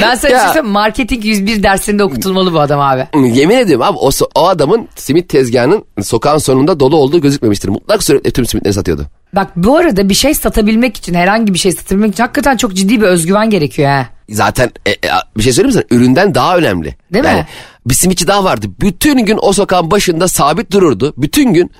Ben 0.02 0.16
sana 0.16 0.32
Ya. 0.32 0.54
ya. 0.56 0.64
marketing 0.64 1.26
101 1.26 1.64
dersinde 1.64 2.04
okutulmalı 2.04 2.54
bu 2.54 2.60
adam 2.60 2.80
abi. 2.80 3.08
Yemin 3.34 3.56
ediyorum 3.58 3.86
abi 3.86 3.98
o, 3.98 4.10
o 4.36 4.48
adamın 4.48 4.88
simit 4.96 5.30
tezgahının 5.30 5.86
sokağın 6.02 6.38
sonunda 6.38 6.80
dolu 6.80 6.96
olduğu 6.96 7.22
gözükmemiştir. 7.22 7.70
Mutlak 7.70 8.04
suretle 8.04 8.32
tüm 8.32 8.46
simitleri 8.46 8.74
satıyordu. 8.74 9.06
Bak 9.34 9.48
bu 9.56 9.78
arada 9.78 10.10
bir 10.10 10.14
şey 10.14 10.34
satabilmek 10.34 10.98
için 10.98 11.14
herhangi 11.14 11.54
bir 11.54 11.60
şey 11.60 11.72
satabilmek 11.72 12.14
için 12.14 12.24
hakikaten 12.24 12.58
çok 12.58 12.74
ciddi 12.74 13.02
bir 13.02 13.06
özgüven 13.06 13.50
gerekiyor 13.50 13.90
ha. 13.90 14.06
Zaten 14.30 14.72
e, 14.86 14.92
e, 14.92 14.98
bir 15.38 15.44
şey 15.44 15.54
söyleyeyim 15.54 15.76
mi 15.78 15.84
sana? 15.90 16.00
Üründen 16.00 16.36
daha 16.36 16.58
önemli. 16.58 16.96
Değil 17.14 17.26
mi? 17.26 17.30
yani, 17.32 17.46
Bir 17.86 17.94
simitçi 17.94 18.28
daha 18.28 18.44
vardı. 18.44 18.66
Bütün 18.82 19.26
gün 19.26 19.40
o 19.42 19.54
sokağın 19.54 19.92
başında 19.92 20.28
sabit 20.28 20.72
dururdu. 20.72 21.14
Bütün 21.18 21.54
gün 21.54 21.72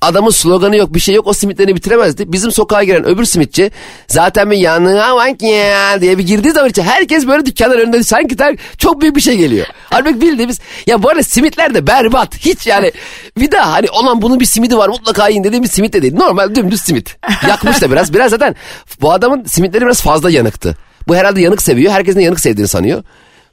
adamın 0.00 0.30
sloganı 0.30 0.76
yok 0.76 0.94
bir 0.94 1.00
şey 1.00 1.14
yok 1.14 1.26
o 1.26 1.32
simitlerini 1.32 1.76
bitiremezdi. 1.76 2.32
Bizim 2.32 2.52
sokağa 2.52 2.84
giren 2.84 3.04
öbür 3.04 3.24
simitçi 3.24 3.70
zaten 4.08 4.50
bir 4.50 4.56
yanına 4.56 5.16
bak 5.16 5.42
ya 5.42 6.00
diye 6.00 6.18
bir 6.18 6.26
girdiği 6.26 6.50
zaman 6.50 6.70
içeri 6.70 6.86
herkes 6.86 7.26
böyle 7.26 7.46
dükkanların 7.46 7.80
önünde 7.80 8.02
sanki 8.02 8.38
der, 8.38 8.56
çok 8.78 9.00
büyük 9.00 9.16
bir 9.16 9.20
şey 9.20 9.36
geliyor. 9.36 9.66
Halbuki 9.90 10.20
bildiğimiz 10.20 10.60
ya 10.86 11.02
bu 11.02 11.08
arada 11.08 11.22
simitler 11.22 11.74
de 11.74 11.86
berbat 11.86 12.36
hiç 12.36 12.66
yani 12.66 12.92
bir 13.38 13.50
daha 13.50 13.72
hani 13.72 13.90
olan 13.90 14.22
bunun 14.22 14.40
bir 14.40 14.44
simidi 14.44 14.76
var 14.76 14.88
mutlaka 14.88 15.28
yiyin 15.28 15.44
dediğim 15.44 15.64
bir 15.64 15.68
simit 15.68 15.92
de 15.92 16.02
değil. 16.02 16.14
Normal 16.14 16.54
dümdüz 16.54 16.80
simit. 16.80 17.16
Yakmış 17.48 17.80
da 17.82 17.90
biraz 17.92 18.14
biraz 18.14 18.30
zaten 18.30 18.56
bu 19.00 19.12
adamın 19.12 19.44
simitleri 19.44 19.84
biraz 19.84 20.02
fazla 20.02 20.30
yanıktı. 20.30 20.76
Bu 21.08 21.16
herhalde 21.16 21.40
yanık 21.40 21.62
seviyor 21.62 21.92
herkesin 21.92 22.20
yanık 22.20 22.40
sevdiğini 22.40 22.68
sanıyor. 22.68 23.02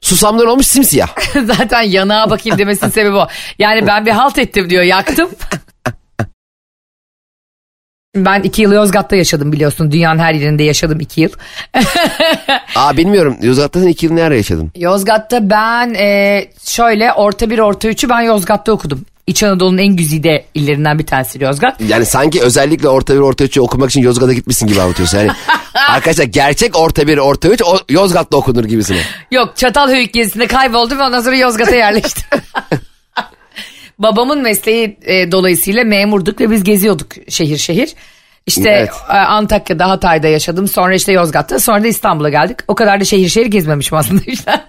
Susamdan 0.01 0.47
olmuş 0.47 0.67
simsiyah. 0.67 1.07
Zaten 1.45 1.81
yanağa 1.81 2.29
bakayım 2.29 2.57
demesinin 2.57 2.91
sebebi 2.91 3.15
o. 3.15 3.27
Yani 3.59 3.87
ben 3.87 4.05
bir 4.05 4.11
halt 4.11 4.37
ettim 4.37 4.69
diyor 4.69 4.83
yaktım. 4.83 5.29
Ben 8.15 8.41
iki 8.41 8.61
yıl 8.61 8.71
Yozgat'ta 8.71 9.15
yaşadım 9.15 9.51
biliyorsun. 9.51 9.91
Dünyanın 9.91 10.19
her 10.19 10.33
yerinde 10.33 10.63
yaşadım 10.63 10.99
iki 10.99 11.21
yıl. 11.21 11.29
Aa 12.75 12.97
bilmiyorum 12.97 13.37
Yozgat'ta 13.41 13.79
sen 13.79 13.87
iki 13.87 14.05
yıl 14.05 14.13
ne 14.13 14.23
ara 14.23 14.35
yaşadın? 14.35 14.71
Yozgat'ta 14.75 15.49
ben 15.49 15.93
e, 15.93 16.45
şöyle 16.65 17.13
orta 17.13 17.49
bir 17.49 17.59
orta 17.59 17.87
üçü 17.87 18.09
ben 18.09 18.21
Yozgat'ta 18.21 18.71
okudum. 18.71 19.05
İç 19.27 19.43
Anadolu'nun 19.43 19.77
en 19.77 19.95
güzide 19.95 20.45
illerinden 20.53 20.99
bir 20.99 21.05
tanesi 21.05 21.43
Yozgat. 21.43 21.81
Yani 21.81 22.05
sanki 22.05 22.41
özellikle 22.41 22.89
orta 22.89 23.13
bir 23.13 23.19
orta 23.19 23.43
üçü 23.43 23.61
okumak 23.61 23.89
için 23.89 24.01
Yozgat'a 24.01 24.33
gitmişsin 24.33 24.67
gibi 24.67 24.81
anlatıyorsun. 24.81 25.17
Yani 25.17 25.31
arkadaşlar 25.89 26.23
gerçek 26.25 26.79
orta 26.79 27.07
bir 27.07 27.17
orta 27.17 27.47
üç 27.47 27.61
Yozgat'ta 27.89 28.37
okunur 28.37 28.63
gibisine. 28.63 29.01
Yok 29.31 29.57
Çatalhöyük 29.57 30.13
gezisinde 30.13 30.47
kayboldum 30.47 30.99
ve 30.99 31.03
ondan 31.03 31.21
sonra 31.21 31.35
Yozgat'a 31.35 31.75
yerleştim. 31.75 32.23
Babamın 33.99 34.41
mesleği 34.41 34.97
e, 35.05 35.31
dolayısıyla 35.31 35.83
memurduk 35.83 36.41
ve 36.41 36.51
biz 36.51 36.63
geziyorduk 36.63 37.07
şehir 37.29 37.57
şehir. 37.57 37.93
İşte 38.45 38.69
Evet. 38.69 38.89
e, 39.09 39.13
Antakya'da, 39.13 39.89
Hatay'da 39.89 40.27
yaşadım. 40.27 40.67
Sonra 40.67 40.95
işte 40.95 41.11
Yozgat'ta, 41.11 41.59
sonra 41.59 41.83
da 41.83 41.87
İstanbul'a 41.87 42.29
geldik. 42.29 42.57
O 42.67 42.75
kadar 42.75 42.99
da 42.99 43.05
şehir 43.05 43.29
şehir 43.29 43.45
gezmemişim 43.45 43.97
aslında 43.97 44.21
işte. 44.27 44.61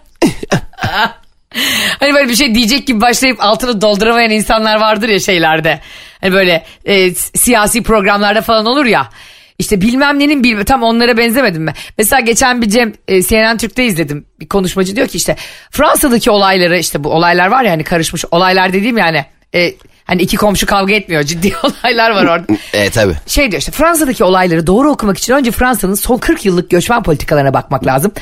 hani 2.01 2.15
böyle 2.15 2.29
bir 2.29 2.35
şey 2.35 2.55
diyecek 2.55 2.87
gibi 2.87 3.01
başlayıp 3.01 3.45
altını 3.45 3.81
dolduramayan 3.81 4.31
insanlar 4.31 4.81
vardır 4.81 5.09
ya 5.09 5.21
şeylerde. 5.21 5.81
Hani 6.21 6.33
böyle 6.33 6.65
e, 6.85 7.15
siyasi 7.15 7.83
programlarda 7.83 8.43
falan 8.43 8.67
olur 8.67 8.85
ya. 8.85 9.09
İşte 9.59 9.81
bilmem 9.81 10.19
nenin 10.19 10.45
bilmem 10.45 10.65
tam 10.65 10.83
onlara 10.83 11.17
benzemedim 11.17 11.63
mi? 11.63 11.73
Mesela 11.99 12.21
geçen 12.21 12.63
bir 12.63 12.69
Cem 12.69 12.93
e, 13.09 13.23
CNN 13.23 13.57
Türk'te 13.57 13.85
izledim. 13.85 14.27
Bir 14.41 14.49
konuşmacı 14.49 14.97
diyor 14.97 15.09
ki 15.09 15.17
işte 15.17 15.37
Fransa'daki 15.71 16.31
olayları 16.31 16.79
işte 16.79 17.05
bu 17.05 17.11
olaylar 17.11 17.47
var 17.47 17.65
ya 17.65 17.73
hani 17.73 17.85
karışmış 17.85 18.25
olaylar 18.31 18.73
dediğim 18.73 18.99
yani 18.99 19.25
e, 19.55 19.75
hani 20.05 20.23
iki 20.23 20.37
komşu 20.37 20.67
kavga 20.67 20.95
etmiyor 20.95 21.23
ciddi 21.23 21.53
olaylar 21.63 22.11
var 22.11 22.25
orada. 22.25 22.45
E 22.73 22.91
tabi. 22.91 23.15
Şey 23.27 23.51
diyor 23.51 23.61
işte 23.61 23.73
Fransa'daki 23.73 24.25
olayları 24.25 24.67
doğru 24.67 24.91
okumak 24.91 25.19
için 25.19 25.33
önce 25.33 25.51
Fransa'nın 25.51 25.95
son 25.95 26.19
40 26.19 26.45
yıllık 26.45 26.71
göçmen 26.71 27.03
politikalarına 27.03 27.55
bakmak 27.55 27.87
lazım. 27.87 28.13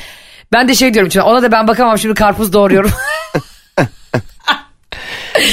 Ben 0.51 0.67
de 0.67 0.75
şey 0.75 0.93
diyorum 0.93 1.21
ona 1.23 1.41
da 1.41 1.51
ben 1.51 1.67
bakamam 1.67 1.97
şimdi 1.97 2.15
karpuz 2.15 2.53
doğruyorum. 2.53 2.91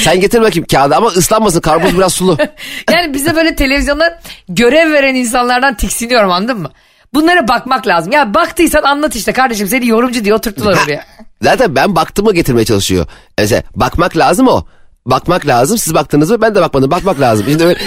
Sen 0.03 0.19
getir 0.19 0.41
bakayım 0.41 0.65
kağıdı 0.71 0.95
ama 0.95 1.07
ıslanmasın 1.07 1.61
karpuz 1.61 1.97
biraz 1.97 2.13
sulu. 2.13 2.37
yani 2.91 3.13
bize 3.13 3.35
böyle 3.35 3.55
televizyonda 3.55 4.21
görev 4.49 4.91
veren 4.91 5.15
insanlardan 5.15 5.75
tiksiniyorum 5.75 6.31
anladın 6.31 6.57
mı? 6.57 6.71
Bunlara 7.13 7.47
bakmak 7.47 7.87
lazım. 7.87 8.11
Ya 8.11 8.33
baktıysan 8.33 8.83
anlat 8.83 9.15
işte 9.15 9.31
kardeşim 9.31 9.67
seni 9.67 9.87
yorumcu 9.87 10.23
diye 10.23 10.33
oturttular 10.33 10.77
oraya. 10.85 11.05
Zaten 11.41 11.75
ben 11.75 11.95
baktığımı 11.95 12.33
getirmeye 12.33 12.65
çalışıyor. 12.65 13.05
Mesela 13.37 13.63
bakmak 13.75 14.17
lazım 14.17 14.47
o. 14.47 14.65
Bakmak 15.05 15.47
lazım. 15.47 15.77
Siz 15.77 15.93
baktınız 15.93 16.31
mı? 16.31 16.41
Ben 16.41 16.55
de 16.55 16.61
bakmadım. 16.61 16.91
Bakmak 16.91 17.19
lazım. 17.19 17.45
Şimdi 17.49 17.63
böyle, 17.63 17.79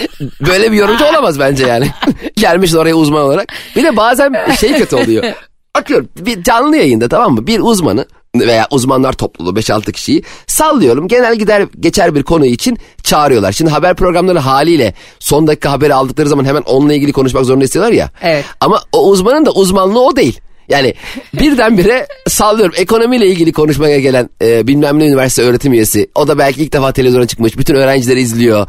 böyle 0.46 0.72
bir 0.72 0.76
yorumcu 0.76 1.04
olamaz 1.04 1.38
bence 1.38 1.66
yani. 1.66 1.90
Gelmiş 2.36 2.74
oraya 2.74 2.94
uzman 2.94 3.22
olarak. 3.22 3.52
Bir 3.76 3.84
de 3.84 3.96
bazen 3.96 4.54
şey 4.60 4.76
kötü 4.76 4.96
oluyor. 4.96 5.24
Bakıyorum 5.76 6.08
bir 6.18 6.42
canlı 6.42 6.76
yayında 6.76 7.08
tamam 7.08 7.34
mı? 7.34 7.46
Bir 7.46 7.60
uzmanı 7.60 8.06
veya 8.40 8.66
uzmanlar 8.70 9.12
topluluğu 9.12 9.50
5-6 9.50 9.92
kişiyi 9.92 10.22
sallıyorum. 10.46 11.08
Genel 11.08 11.36
gider 11.36 11.66
geçer 11.80 12.14
bir 12.14 12.22
konu 12.22 12.46
için 12.46 12.78
çağırıyorlar. 13.02 13.52
Şimdi 13.52 13.70
haber 13.70 13.94
programları 13.94 14.38
haliyle 14.38 14.94
son 15.18 15.46
dakika 15.46 15.72
haberi 15.72 15.94
aldıkları 15.94 16.28
zaman 16.28 16.44
hemen 16.44 16.62
onunla 16.62 16.94
ilgili 16.94 17.12
konuşmak 17.12 17.44
zorunda 17.44 17.64
istiyorlar 17.64 17.92
ya. 17.92 18.10
Evet. 18.22 18.44
Ama 18.60 18.80
o 18.92 19.08
uzmanın 19.08 19.46
da 19.46 19.50
uzmanlığı 19.50 20.00
o 20.00 20.16
değil. 20.16 20.40
Yani 20.68 20.94
birdenbire 21.34 22.06
sallıyorum 22.28 22.74
ekonomiyle 22.78 23.26
ilgili 23.26 23.52
konuşmaya 23.52 24.00
gelen 24.00 24.28
e, 24.42 24.66
bilmem 24.66 24.98
ne 24.98 25.06
üniversite 25.06 25.42
öğretim 25.42 25.72
üyesi. 25.72 26.10
O 26.14 26.28
da 26.28 26.38
belki 26.38 26.62
ilk 26.62 26.72
defa 26.72 26.92
televizyona 26.92 27.26
çıkmış. 27.26 27.58
Bütün 27.58 27.74
öğrencileri 27.74 28.20
izliyor. 28.20 28.66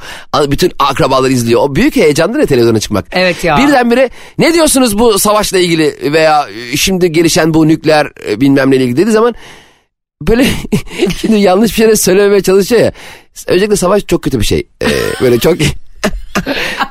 Bütün 0.48 0.72
akrabaları 0.80 1.32
izliyor. 1.32 1.62
O 1.62 1.76
büyük 1.76 1.96
heyecandır 1.96 2.40
ya 2.40 2.46
televizyona 2.46 2.80
çıkmak. 2.80 3.06
Evet 3.12 3.44
ya. 3.44 3.58
Birdenbire 3.58 4.10
ne 4.38 4.54
diyorsunuz 4.54 5.00
bu 5.00 5.20
savaşla 5.20 5.58
ilgili 5.58 6.14
veya 6.14 6.48
e, 6.74 6.78
şimdi 6.78 7.12
gelişen 7.12 7.54
bu 7.54 7.68
nükleer 7.68 8.08
e, 8.30 8.42
bilmem 8.42 8.72
neyle 8.72 8.84
ilgili 8.84 8.98
dediği 8.98 9.12
zaman 9.12 9.36
böyle 10.22 10.46
şimdi 11.22 11.40
yanlış 11.40 11.72
bir 11.72 11.76
şeyler 11.76 11.96
söylememeye 11.96 12.42
çalışıyor 12.42 12.82
ya. 12.82 12.92
Öncelikle 13.48 13.76
savaş 13.76 14.06
çok 14.06 14.24
kötü 14.24 14.40
bir 14.40 14.46
şey. 14.46 14.68
E, 14.82 14.88
böyle 15.22 15.40
çok 15.40 15.58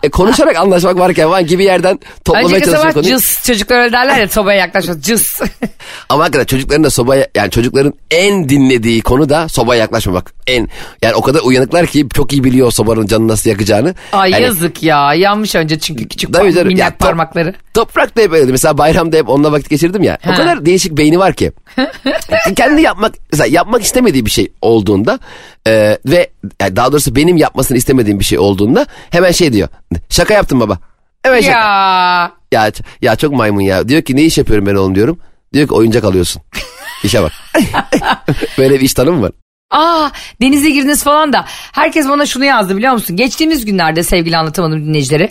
e, 0.02 0.08
konuşarak 0.10 0.56
anlaşmak 0.56 0.98
varken 0.98 1.30
var 1.30 1.40
gibi 1.40 1.64
yerden 1.64 2.00
toplamaya 2.24 2.46
Önceki 2.56 2.64
çalışıyor 2.66 2.92
konuyu. 2.94 3.10
cız 3.10 3.38
çocuklar 3.46 3.78
öyle 3.78 3.92
derler 3.92 4.18
ya 4.18 4.28
sobaya 4.28 4.58
yaklaşmaz 4.58 5.02
cız. 5.02 5.40
Ama 6.08 6.22
hakikaten 6.22 6.44
çocukların 6.46 6.84
da 6.84 6.90
sobaya 6.90 7.26
yani 7.34 7.50
çocukların 7.50 7.94
en 8.10 8.48
dinlediği 8.48 9.02
konu 9.02 9.28
da 9.28 9.48
sobaya 9.48 9.80
yaklaşmamak. 9.80 10.32
En 10.46 10.68
yani 11.02 11.14
o 11.14 11.22
kadar 11.22 11.40
uyanıklar 11.40 11.86
ki 11.86 12.06
çok 12.14 12.32
iyi 12.32 12.44
biliyor 12.44 12.70
sobanın 12.70 13.06
canını 13.06 13.28
nasıl 13.28 13.50
yakacağını. 13.50 13.94
Ay 14.12 14.30
Yani 14.30 14.42
yazık 14.42 14.82
ya 14.82 15.14
yanmış 15.14 15.54
önce 15.54 15.78
çünkü 15.78 16.08
küçük 16.08 16.32
Tabii 16.34 16.52
canım. 16.52 16.68
minnak 16.68 16.80
Ya 16.92 16.96
parmakları. 16.98 17.54
Toprak 17.74 18.16
da 18.16 18.20
hep 18.22 18.32
öyle. 18.32 18.52
Mesela 18.52 18.78
bayramda 18.78 19.16
hep 19.16 19.28
onunla 19.28 19.52
vakit 19.52 19.70
geçirdim 19.70 20.02
ya. 20.02 20.18
O 20.26 20.30
Ha. 20.30 20.34
kadar 20.36 20.66
değişik 20.66 20.92
beyni 20.98 21.18
var 21.18 21.34
ki. 21.34 21.52
Kendi 22.56 22.82
yapmak 22.82 23.14
mesela 23.32 23.46
yapmak 23.50 23.82
istemediği 23.82 24.26
bir 24.26 24.30
şey 24.30 24.52
olduğunda 24.62 25.18
e, 25.66 25.98
ve 26.06 26.30
yani 26.60 26.76
daha 26.76 26.92
doğrusu 26.92 27.16
benim 27.16 27.36
yapmasını 27.36 27.76
istemediğim 27.78 28.18
bir 28.20 28.24
şey 28.24 28.38
olduğunda 28.38 28.86
hemen 29.10 29.32
şey 29.34 29.52
diyor. 29.52 29.68
Şaka 30.10 30.34
yaptım 30.34 30.60
baba. 30.60 30.78
Evet 31.24 31.44
şaka. 31.44 31.58
Ya. 31.58 32.32
Ya, 32.52 32.72
ya 33.02 33.16
çok 33.16 33.32
maymun 33.32 33.60
ya. 33.60 33.88
Diyor 33.88 34.02
ki 34.02 34.16
ne 34.16 34.22
iş 34.22 34.38
yapıyorum 34.38 34.66
ben 34.66 34.74
oğlum 34.74 34.94
diyorum. 34.94 35.18
Diyor 35.52 35.68
ki 35.68 35.74
oyuncak 35.74 36.04
alıyorsun. 36.04 36.42
İşe 37.04 37.22
bak. 37.22 37.32
Böyle 38.58 38.74
bir 38.74 38.80
iş 38.80 38.94
tanımı 38.94 39.22
var. 39.22 39.32
Aa 39.70 40.10
denize 40.40 40.70
girdiniz 40.70 41.04
falan 41.04 41.32
da 41.32 41.44
herkes 41.72 42.08
bana 42.08 42.26
şunu 42.26 42.44
yazdı 42.44 42.76
biliyor 42.76 42.92
musun? 42.92 43.16
Geçtiğimiz 43.16 43.64
günlerde 43.64 44.02
sevgili 44.02 44.36
anlatamadım 44.36 44.86
dinleyicileri. 44.86 45.30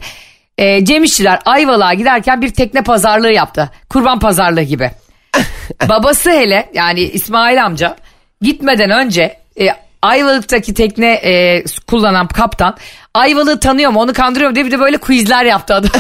E, 0.58 0.86
Cem 0.86 1.04
İşçiler 1.04 1.40
Ayvalık'a 1.46 1.94
giderken 1.94 2.42
bir 2.42 2.50
tekne 2.50 2.84
pazarlığı 2.84 3.32
yaptı. 3.32 3.70
Kurban 3.90 4.20
pazarlığı 4.20 4.62
gibi. 4.62 4.92
Babası 5.90 6.30
hele 6.30 6.70
yani 6.74 7.02
İsmail 7.02 7.66
amca 7.66 7.98
gitmeden 8.42 8.90
önce 8.90 9.38
e, 9.60 9.68
Ayvalık'taki 10.04 10.74
tekne 10.74 11.14
e, 11.14 11.64
kullanan 11.88 12.28
kaptan 12.28 12.78
Ayvalık'ı 13.14 13.60
tanıyor 13.60 13.92
mu 13.92 14.00
onu 14.00 14.14
kandırıyor 14.14 14.50
mu 14.50 14.56
diye 14.56 14.66
bir 14.66 14.72
de 14.72 14.80
böyle 14.80 14.98
quizler 14.98 15.46
yaptı 15.46 15.74
adam. 15.76 15.92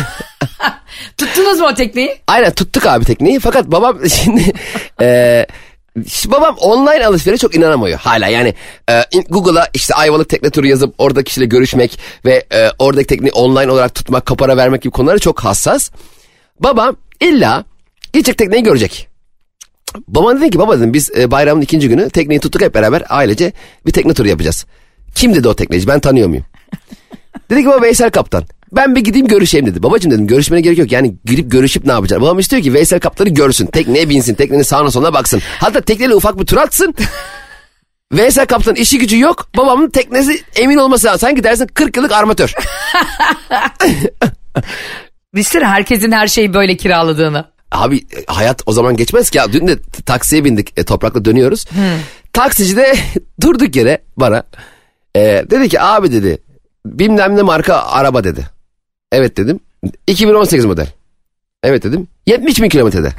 Tuttunuz 1.17 1.59
mu 1.59 1.67
o 1.67 1.73
tekneyi? 1.73 2.21
Aynen 2.27 2.51
tuttuk 2.51 2.85
abi 2.85 3.05
tekneyi 3.05 3.39
fakat 3.39 3.65
babam 3.65 4.09
şimdi 4.09 4.53
e, 5.01 5.45
babam 6.25 6.55
online 6.55 7.05
alışverişe 7.05 7.41
çok 7.41 7.55
inanamıyor 7.55 7.99
hala 7.99 8.27
yani 8.27 8.53
e, 8.89 9.03
Google'a 9.29 9.67
işte 9.73 9.95
Ayvalık 9.95 10.29
tekne 10.29 10.49
turu 10.49 10.67
yazıp 10.67 10.95
orada 10.97 11.23
kişiyle 11.23 11.45
görüşmek 11.45 11.99
ve 12.25 12.43
e, 12.53 12.69
oradaki 12.79 13.07
tekneyi 13.07 13.31
online 13.31 13.71
olarak 13.71 13.95
tutmak 13.95 14.25
kapara 14.25 14.57
vermek 14.57 14.81
gibi 14.81 14.91
konulara 14.91 15.19
çok 15.19 15.39
hassas. 15.39 15.91
Babam 16.59 16.95
illa 17.19 17.65
gidecek 18.13 18.37
tekneyi 18.37 18.63
görecek. 18.63 19.12
Babam 20.07 20.41
dedi 20.41 20.49
ki 20.49 20.59
baba 20.59 20.77
dedim 20.77 20.93
biz 20.93 21.09
e, 21.17 21.31
bayramın 21.31 21.61
ikinci 21.61 21.89
günü 21.89 22.09
tekneyi 22.09 22.39
tuttuk 22.39 22.61
hep 22.61 22.75
beraber 22.75 23.03
ailece 23.09 23.53
bir 23.85 23.91
tekne 23.91 24.13
turu 24.13 24.27
yapacağız. 24.27 24.65
Kim 25.15 25.35
dedi 25.35 25.47
o 25.47 25.53
tekneci 25.55 25.87
ben 25.87 25.99
tanıyor 25.99 26.27
muyum? 26.27 26.45
dedi 27.49 27.61
ki 27.61 27.67
baba 27.67 27.81
Veysel 27.81 28.09
Kaptan. 28.09 28.43
Ben 28.75 28.95
bir 28.95 29.01
gideyim 29.01 29.27
görüşeyim 29.27 29.65
dedi. 29.65 29.83
Babacım 29.83 30.11
dedim 30.11 30.27
görüşmene 30.27 30.61
gerek 30.61 30.77
yok. 30.77 30.91
Yani 30.91 31.15
girip 31.25 31.51
görüşüp 31.51 31.85
ne 31.85 31.91
yapacak? 31.91 32.21
Babam 32.21 32.39
istiyor 32.39 32.63
ki 32.63 32.73
Veysel 32.73 32.99
Kaptan'ı 32.99 33.29
görsün. 33.29 33.65
Tekneye 33.65 34.09
binsin. 34.09 34.35
Teknenin 34.35 34.63
sağına 34.63 34.91
soluna 34.91 35.13
baksın. 35.13 35.41
Hatta 35.59 35.81
tekneyle 35.81 36.15
ufak 36.15 36.39
bir 36.39 36.45
tur 36.45 36.57
atsın. 36.57 36.95
Veysel 38.13 38.45
Kaptan 38.45 38.75
işi 38.75 38.97
gücü 38.97 39.19
yok. 39.19 39.47
Babamın 39.57 39.89
teknesi 39.89 40.43
emin 40.55 40.77
olması 40.77 41.07
lazım. 41.07 41.19
Sanki 41.19 41.43
dersin 41.43 41.67
40 41.73 41.97
yıllık 41.97 42.11
armatör. 42.11 42.53
Düşünsene 45.35 45.65
herkesin 45.65 46.11
her 46.11 46.27
şeyi 46.27 46.53
böyle 46.53 46.77
kiraladığını. 46.77 47.52
Abi 47.73 47.97
e, 47.97 48.23
hayat 48.27 48.61
o 48.65 48.71
zaman 48.71 48.97
geçmez 48.97 49.29
ki. 49.29 49.37
Ya, 49.37 49.53
dün 49.53 49.67
de 49.67 49.79
taksiye 50.05 50.43
bindik 50.43 50.79
e, 50.79 50.83
toprakla 50.83 51.25
dönüyoruz. 51.25 51.65
Taksici 52.33 52.75
de 52.75 52.95
durduk 53.41 53.75
yere 53.75 54.01
bana 54.17 54.43
e, 55.15 55.21
dedi 55.49 55.69
ki 55.69 55.81
abi 55.81 56.11
dedi 56.11 56.37
bilmem 56.85 57.35
ne 57.35 57.41
marka 57.41 57.75
araba 57.75 58.23
dedi. 58.23 58.47
Evet 59.11 59.37
dedim. 59.37 59.59
2018 60.07 60.65
model. 60.65 60.87
Evet 61.63 61.83
dedim. 61.83 62.07
70 62.25 62.61
bin 62.61 62.69
kilometrede. 62.69 63.09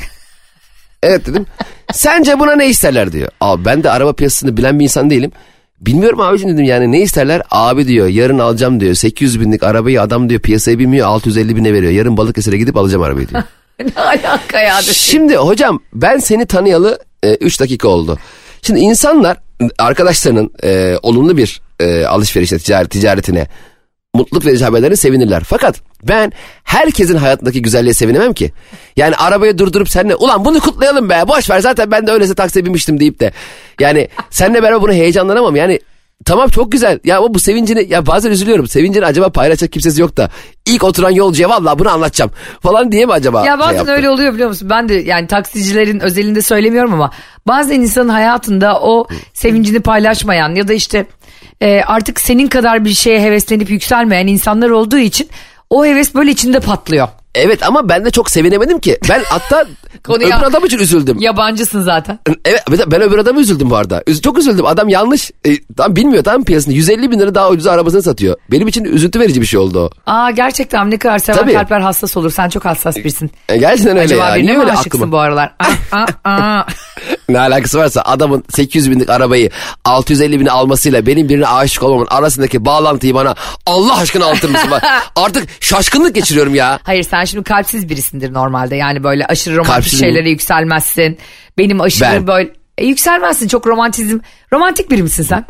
Evet 1.03 1.27
dedim. 1.27 1.47
Sence 1.93 2.39
buna 2.39 2.57
ne 2.57 2.69
isterler 2.69 3.13
diyor. 3.13 3.29
Abi 3.41 3.65
ben 3.65 3.83
de 3.83 3.91
araba 3.91 4.13
piyasasını 4.13 4.57
bilen 4.57 4.79
bir 4.79 4.85
insan 4.85 5.11
değilim. 5.11 5.33
Bilmiyorum 5.81 6.21
abicim 6.21 6.49
dedim 6.51 6.65
yani 6.65 6.93
ne 6.93 7.01
isterler? 7.01 7.43
Abi 7.51 7.87
diyor 7.87 8.07
yarın 8.07 8.39
alacağım 8.39 8.81
diyor. 8.81 8.95
800 8.95 9.41
binlik 9.41 9.63
arabayı 9.63 10.03
adam 10.03 10.29
diyor 10.29 10.41
piyasaya 10.41 10.79
bilmiyor 10.79 11.07
650 11.07 11.57
bine 11.57 11.73
veriyor. 11.73 11.93
Yarın 11.93 12.17
Balıkesir'e 12.17 12.57
gidip 12.57 12.77
alacağım 12.77 13.03
arabayı 13.03 13.29
diyor. 13.29 13.43
Ne 13.81 14.03
alaka 14.03 14.61
ya? 14.61 14.83
Şimdi 14.83 15.37
hocam 15.37 15.81
ben 15.93 16.19
seni 16.19 16.47
tanıyalı 16.47 16.99
3 17.41 17.61
dakika 17.61 17.89
oldu. 17.89 18.19
Şimdi 18.63 18.81
insanlar 18.81 19.37
arkadaşlarının 19.79 20.51
e, 20.65 20.97
olumlu 21.03 21.37
bir 21.37 21.61
e, 21.81 22.05
alışverişe 22.05 22.59
ticaret, 22.59 22.91
ticaretine 22.91 23.47
mutluluk 24.15 24.47
verici 24.47 24.65
haberlerine 24.65 24.97
sevinirler. 24.97 25.43
Fakat 25.45 25.81
ben 26.03 26.33
herkesin 26.65 27.17
hayatındaki 27.17 27.63
güzelliğe 27.63 27.95
sevinemem 27.95 28.33
ki. 28.33 28.53
Yani 28.97 29.17
arabayı 29.17 29.59
durdurup 29.59 29.89
seninle 29.89 30.17
ulan 30.17 30.45
bunu 30.45 30.61
kutlayalım 30.61 31.11
be 31.11 31.23
boş 31.29 31.51
ver 31.51 31.61
zaten 31.61 31.91
ben 31.91 32.07
de 32.07 32.13
öylese 32.13 32.35
taksiye 32.35 32.65
binmiştim 32.65 33.01
deyip 33.01 33.21
de. 33.21 33.33
Yani 33.81 34.09
seninle 34.31 34.63
beraber 34.63 34.83
bunu 34.83 34.93
heyecanlanamam 34.93 35.57
yani 35.57 35.81
Tamam 36.25 36.49
çok 36.49 36.73
güzel. 36.73 36.99
Ya 37.05 37.19
ama 37.19 37.35
bu 37.35 37.39
sevincini 37.39 37.87
ya 37.89 38.07
bazen 38.07 38.31
üzülüyorum. 38.31 38.67
Sevincini 38.67 39.07
acaba 39.07 39.29
paylaşacak 39.29 39.73
kimsesi 39.73 40.01
yok 40.01 40.17
da. 40.17 40.31
ilk 40.67 40.85
oturan 40.85 41.11
yolcuya 41.11 41.49
vallahi 41.49 41.79
bunu 41.79 41.91
anlatacağım 41.91 42.31
falan 42.63 42.93
diye 42.93 43.07
mi 43.07 43.13
acaba? 43.13 43.47
Ya 43.47 43.53
şey 43.53 43.59
bazen 43.59 43.77
yaptı? 43.77 43.93
öyle 43.93 44.11
oluyor 44.11 44.35
biliyor 44.35 44.49
musun? 44.49 44.71
Ben 44.71 44.89
de 44.89 44.95
yani 44.95 45.27
taksicilerin 45.27 46.01
özelinde 46.01 46.43
söylemiyorum 46.43 46.93
ama 46.93 47.11
bazen 47.47 47.81
insanın 47.81 48.09
hayatında 48.09 48.81
o 48.81 49.07
sevincini 49.33 49.81
paylaşmayan 49.81 50.55
ya 50.55 50.69
da 50.69 50.73
işte 50.73 51.07
e, 51.61 51.81
artık 51.81 52.21
senin 52.21 52.49
kadar 52.49 52.85
bir 52.85 52.95
şeye 52.95 53.21
heveslenip 53.21 53.71
yükselmeyen 53.71 54.27
insanlar 54.27 54.71
olduğu 54.71 54.99
için 54.99 55.29
o 55.71 55.87
heves 55.87 56.15
böyle 56.15 56.31
içinde 56.31 56.61
patlıyor. 56.61 57.09
Evet 57.35 57.63
ama 57.63 57.89
ben 57.89 58.05
de 58.05 58.11
çok 58.11 58.31
sevinemedim 58.31 58.79
ki. 58.79 58.99
Ben 59.09 59.23
hatta 59.29 59.67
Konuya- 60.05 60.39
öbür 60.39 60.47
adam 60.47 60.65
için 60.65 60.79
üzüldüm. 60.79 61.19
Yabancısın 61.19 61.83
zaten. 61.83 62.19
Evet 62.45 62.63
ben 62.87 63.03
öbür 63.03 63.19
adamı 63.19 63.41
üzüldüm 63.41 63.71
bu 63.71 63.77
arada. 63.77 64.03
Üz- 64.03 64.23
Çok 64.23 64.39
üzüldüm. 64.39 64.67
Adam 64.67 64.89
yanlış. 64.89 65.31
E, 65.47 65.51
tam 65.77 65.97
bilmiyor 65.97 66.25
tam 66.25 66.45
piyasasında. 66.45 66.75
150 66.75 67.11
bin 67.11 67.19
lira 67.21 67.35
daha 67.35 67.49
ucuz 67.51 67.67
arabasını 67.67 68.03
satıyor. 68.03 68.37
Benim 68.51 68.69
için 68.69 68.85
üzüntü 68.85 69.21
verici 69.21 69.41
bir 69.41 69.47
şey 69.47 69.61
oldu 69.61 69.81
o. 69.81 69.91
Aa 70.11 70.31
gerçekten 70.31 70.91
ne 70.91 70.99
kadar 70.99 71.19
seven 71.19 71.39
Tabii. 71.39 71.53
kalpler 71.53 71.81
hassas 71.81 72.17
olur. 72.17 72.31
Sen 72.31 72.49
çok 72.49 72.65
hassas 72.65 72.97
birisin. 72.97 73.31
E, 73.49 73.57
gerçekten 73.57 73.97
öyle 73.97 74.05
Acaba 74.15 74.29
ya. 74.37 74.45
Niye 74.45 74.57
mi 74.57 74.65
aşıksın 74.65 74.89
aklıma? 74.99 75.13
bu 75.13 75.19
aralar? 75.19 75.55
Aa, 75.93 75.97
aa, 75.99 76.07
aa. 76.25 76.67
Ne 77.29 77.41
alakası 77.41 77.79
varsa 77.79 78.03
adamın 78.03 78.45
800 78.55 78.91
binlik 78.91 79.11
arabayı 79.11 79.51
650 79.85 80.41
bini 80.41 80.51
almasıyla 80.51 81.07
benim 81.07 81.29
birine 81.29 81.47
aşık 81.47 81.83
olmamın 81.83 82.07
arasındaki 82.11 82.65
bağlantıyı 82.65 83.15
bana 83.15 83.35
Allah 83.67 83.99
aşkına 83.99 84.25
anlatır 84.25 84.49
mısın? 84.51 84.71
Artık 85.17 85.49
şaşkınlık 85.63 86.15
geçiriyorum 86.15 86.55
ya. 86.55 86.79
Hayır 86.83 87.03
sen 87.03 87.24
şimdi 87.27 87.45
kalpsiz 87.45 87.89
birisindir 87.89 88.33
normalde. 88.33 88.77
Yani 88.77 89.05
böyle 89.05 89.27
aşırı 89.27 89.55
romantik 89.57 89.75
Kalpsiz 89.75 90.01
mi? 90.01 90.07
şeylere 90.07 90.31
yükselmezsin. 90.31 91.19
Benim 91.59 91.81
aşırı 91.81 92.09
Ben. 92.09 92.27
böyle... 92.27 92.51
E, 92.79 92.87
yükselmezsin 92.87 93.49
çok 93.49 93.67
romantizm. 93.67 94.19
Romantik 94.53 94.91
biri 94.91 95.03
misin 95.03 95.23
sen? 95.23 95.45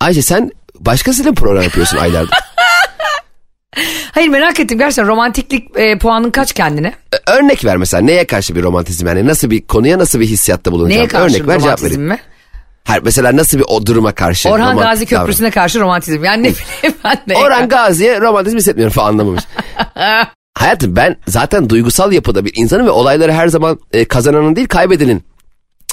Ayşe 0.00 0.22
sen 0.22 0.50
başkasıyla 0.80 1.30
mı 1.30 1.34
program 1.34 1.62
yapıyorsun 1.62 1.96
aylardır? 1.96 2.34
Hayır 4.12 4.28
merak 4.28 4.60
ettim 4.60 4.78
gerçekten 4.78 5.06
romantiklik 5.06 5.76
e, 5.76 5.98
puanın 5.98 6.30
kaç 6.30 6.52
kendine? 6.52 6.94
Örnek 7.26 7.64
ver 7.64 7.76
mesela 7.76 8.00
neye 8.00 8.26
karşı 8.26 8.56
bir 8.56 8.62
romantizm 8.62 9.06
yani 9.06 9.26
nasıl 9.26 9.50
bir 9.50 9.66
konuya 9.66 9.98
nasıl 9.98 10.20
bir 10.20 10.26
hissiyatta 10.26 10.72
bulunacağım? 10.72 11.00
Neye 11.00 11.08
karşı 11.08 11.36
Örnek 11.36 11.48
ver 11.48 11.52
cevap 11.58 11.62
romantizm 11.64 11.86
vereyim. 11.86 12.08
mi? 12.08 12.18
Hayır, 12.84 13.02
mesela 13.02 13.36
nasıl 13.36 13.58
bir 13.58 13.64
o 13.68 13.86
duruma 13.86 14.12
karşı? 14.12 14.48
Orhan 14.48 14.72
roman- 14.76 14.82
Gazi 14.84 15.04
davran- 15.04 15.20
Köprüsü'ne 15.20 15.50
karşı 15.50 15.80
romantizm. 15.80 16.24
Yani 16.24 16.42
ne 16.42 16.48
bileyim 16.48 16.96
ben 17.04 17.18
de. 17.28 17.36
Orhan 17.36 17.68
Gazi'ye 17.68 18.20
romantizm 18.20 18.56
hissetmiyorum 18.56 18.92
falan 18.92 19.08
anlamamış. 19.08 19.42
Hayatım 20.56 20.96
ben 20.96 21.16
zaten 21.26 21.68
duygusal 21.68 22.12
yapıda 22.12 22.44
bir 22.44 22.52
insanım 22.56 22.86
ve 22.86 22.90
olayları 22.90 23.32
her 23.32 23.48
zaman 23.48 23.78
e, 23.92 24.04
kazananın 24.04 24.56
değil 24.56 24.68
kaybedenin 24.68 25.22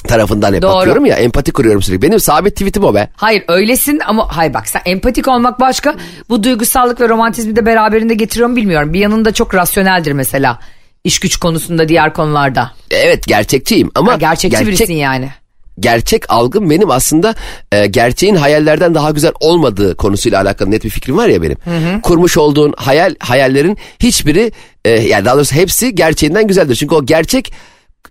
tarafından 0.08 0.54
hep 0.54 0.62
Doğru. 0.62 0.76
bakıyorum 0.76 1.06
ya 1.06 1.16
empati 1.16 1.52
kuruyorum 1.52 1.82
sürekli. 1.82 2.02
Benim 2.02 2.20
sabit 2.20 2.52
tweetim 2.52 2.84
o 2.84 2.94
be. 2.94 3.08
Hayır 3.16 3.44
öylesin 3.48 4.00
ama 4.06 4.36
hayır 4.36 4.54
bak 4.54 4.68
sen 4.68 4.80
empatik 4.84 5.28
olmak 5.28 5.60
başka. 5.60 5.94
Bu 6.28 6.42
duygusallık 6.42 7.00
ve 7.00 7.08
romantizmi 7.08 7.56
de 7.56 7.66
beraberinde 7.66 8.14
getiriyor 8.14 8.48
mu 8.48 8.56
bilmiyorum. 8.56 8.92
Bir 8.92 9.00
yanında 9.00 9.32
çok 9.32 9.54
rasyoneldir 9.54 10.12
mesela. 10.12 10.58
İş 11.04 11.20
güç 11.20 11.36
konusunda 11.36 11.88
diğer 11.88 12.14
konularda. 12.14 12.70
Evet 12.90 13.26
gerçekçiyim 13.26 13.90
ama 13.94 14.12
Ha, 14.12 14.16
gerçekçi 14.16 14.56
gerçek, 14.56 14.66
birisin 14.66 14.94
yani. 14.94 15.30
Gerçek 15.80 16.32
algım 16.32 16.70
benim 16.70 16.90
aslında 16.90 17.34
e, 17.72 17.86
gerçeğin 17.86 18.34
hayallerden 18.34 18.94
daha 18.94 19.10
güzel 19.10 19.32
olmadığı 19.40 19.96
konusuyla 19.96 20.40
alakalı 20.40 20.70
net 20.70 20.84
bir 20.84 20.90
fikrim 20.90 21.16
var 21.16 21.28
ya 21.28 21.42
benim. 21.42 21.56
Kurmuş 22.00 22.36
olduğun 22.36 22.74
hayal 22.76 23.14
hayallerin 23.20 23.78
hiçbiri 24.00 24.52
e, 24.84 24.90
yani 24.90 25.24
daha 25.24 25.36
doğrusu 25.36 25.54
hepsi 25.54 25.94
gerçeğinden 25.94 26.46
güzeldir. 26.46 26.74
Çünkü 26.74 26.94
o 26.94 27.06
gerçek 27.06 27.52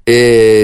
e, 0.08 0.13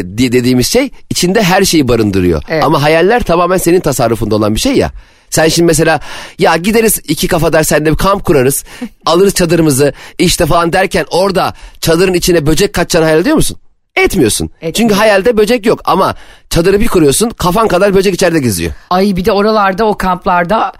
dediğimiz 0.03 0.67
şey 0.67 0.91
içinde 1.09 1.43
her 1.43 1.63
şeyi 1.63 1.87
barındırıyor. 1.87 2.43
Evet. 2.49 2.63
Ama 2.63 2.83
hayaller 2.83 3.23
tamamen 3.23 3.57
senin 3.57 3.79
tasarrufunda 3.79 4.35
olan 4.35 4.55
bir 4.55 4.59
şey 4.59 4.75
ya. 4.75 4.91
Sen 5.29 5.47
şimdi 5.47 5.65
mesela 5.65 5.99
ya 6.39 6.57
gideriz 6.57 6.99
iki 7.07 7.27
kafadar 7.27 7.63
senle 7.63 7.91
bir 7.91 7.97
kamp 7.97 8.25
kurarız. 8.25 8.63
alırız 9.05 9.33
çadırımızı 9.33 9.93
işte 10.19 10.45
falan 10.45 10.73
derken 10.73 11.05
orada 11.11 11.53
çadırın 11.81 12.13
içine 12.13 12.45
böcek 12.45 12.73
kaçacağını 12.73 13.05
hayal 13.05 13.19
ediyor 13.19 13.35
musun? 13.35 13.57
Etmiyorsun. 14.03 14.45
Etmiyorum. 14.45 14.73
Çünkü 14.77 14.93
hayalde 14.93 15.37
böcek 15.37 15.65
yok 15.65 15.81
ama 15.85 16.15
çadırı 16.49 16.79
bir 16.79 16.87
kuruyorsun 16.87 17.29
kafan 17.29 17.67
kadar 17.67 17.93
böcek 17.95 18.13
içeride 18.13 18.39
geziyor. 18.39 18.71
Ay 18.89 19.15
bir 19.15 19.25
de 19.25 19.31
oralarda 19.31 19.85
o 19.85 19.97
kamplarda 19.97 20.73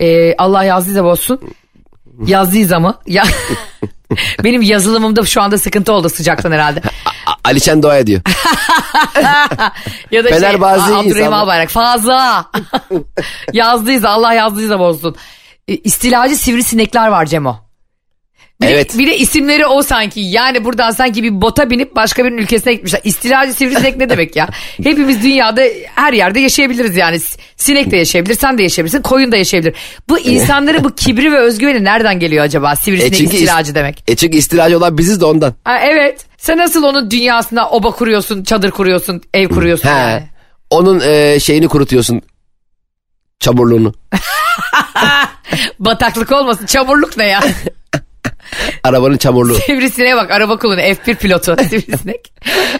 e, 0.00 0.36
Allah 0.36 0.64
yazdıysa 0.64 1.04
bozsun. 1.04 1.40
Yazdıysa 2.26 2.80
mı? 2.80 2.98
Ya, 3.06 3.24
benim 4.44 4.62
yazılımımda 4.62 5.24
şu 5.24 5.42
anda 5.42 5.58
sıkıntı 5.58 5.92
oldu 5.92 6.08
sıcaktan 6.08 6.52
herhalde. 6.52 6.82
Alişen 7.44 7.82
Doğa'ya 7.82 8.06
diyor. 8.06 8.20
Ya 10.10 10.24
da 10.24 10.28
şey 10.28 10.38
Fenerbahçe 10.38 10.94
Aa, 10.94 10.98
Abdurrahim. 10.98 11.32
Albayrak 11.32 11.68
fazla. 11.70 12.44
yazdıysa 13.52 14.08
Allah 14.08 14.32
yazdıysa 14.34 14.78
bozsun. 14.78 15.16
E, 15.68 15.76
İstilacı 15.76 16.36
sivrisinekler 16.36 17.08
var 17.08 17.26
Cemo. 17.26 17.63
Bir, 18.62 18.66
Evet. 18.68 18.94
de, 18.94 18.98
bir 18.98 19.06
de 19.06 19.18
isimleri 19.18 19.66
o 19.66 19.82
sanki. 19.82 20.20
Yani 20.20 20.64
buradan 20.64 20.90
sanki 20.90 21.22
bir 21.22 21.40
bota 21.40 21.70
binip 21.70 21.96
başka 21.96 22.24
birinin 22.24 22.38
ülkesine 22.42 22.74
gitmişler. 22.74 23.00
İstilacı 23.04 23.52
sivrisinek 23.52 23.96
ne 23.96 24.10
demek 24.10 24.36
ya? 24.36 24.48
Hepimiz 24.76 25.22
dünyada 25.22 25.62
her 25.94 26.12
yerde 26.12 26.40
yaşayabiliriz 26.40 26.96
yani. 26.96 27.20
Sinek 27.56 27.90
de 27.90 27.96
yaşayabilir, 27.96 28.34
sen 28.34 28.58
de 28.58 28.62
yaşayabilirsin, 28.62 29.02
koyun 29.02 29.32
da 29.32 29.36
yaşayabilir. 29.36 29.74
Bu 30.08 30.18
insanların 30.18 30.84
bu 30.84 30.94
kibri 30.94 31.32
ve 31.32 31.38
özgüveni 31.38 31.84
nereden 31.84 32.18
geliyor 32.20 32.44
acaba? 32.44 32.72
E 32.72 32.76
Sivrisinek 32.76 33.14
çünkü, 33.14 33.36
istilacı 33.36 33.72
is- 33.72 33.74
demek. 33.74 34.04
E 34.08 34.16
çünkü 34.16 34.36
istilacı 34.38 34.78
olan 34.78 34.98
biziz 34.98 35.20
de 35.20 35.24
ondan. 35.24 35.54
Ha, 35.64 35.78
evet. 35.82 36.24
Sen 36.38 36.58
nasıl 36.58 36.82
onun 36.82 37.10
dünyasına 37.10 37.68
oba 37.70 37.90
kuruyorsun, 37.90 38.44
çadır 38.44 38.70
kuruyorsun, 38.70 39.22
ev 39.34 39.48
kuruyorsun 39.48 39.88
He. 39.88 39.92
yani. 39.92 40.22
Onun 40.70 41.00
e, 41.00 41.40
şeyini 41.40 41.68
kurutuyorsun. 41.68 42.22
Çamurluğunu. 43.40 43.94
Bataklık 45.78 46.32
olmasın. 46.32 46.66
Çamurluk 46.66 47.16
ne 47.16 47.26
ya? 47.26 47.40
Arabanın 48.84 49.16
çamurluğu. 49.16 49.54
Sivrisineğe 49.54 50.16
bak 50.16 50.30
araba 50.30 50.56
kullanı 50.58 50.80
F1 50.80 51.14
pilotu 51.14 51.56
sivrisinek. 51.70 52.32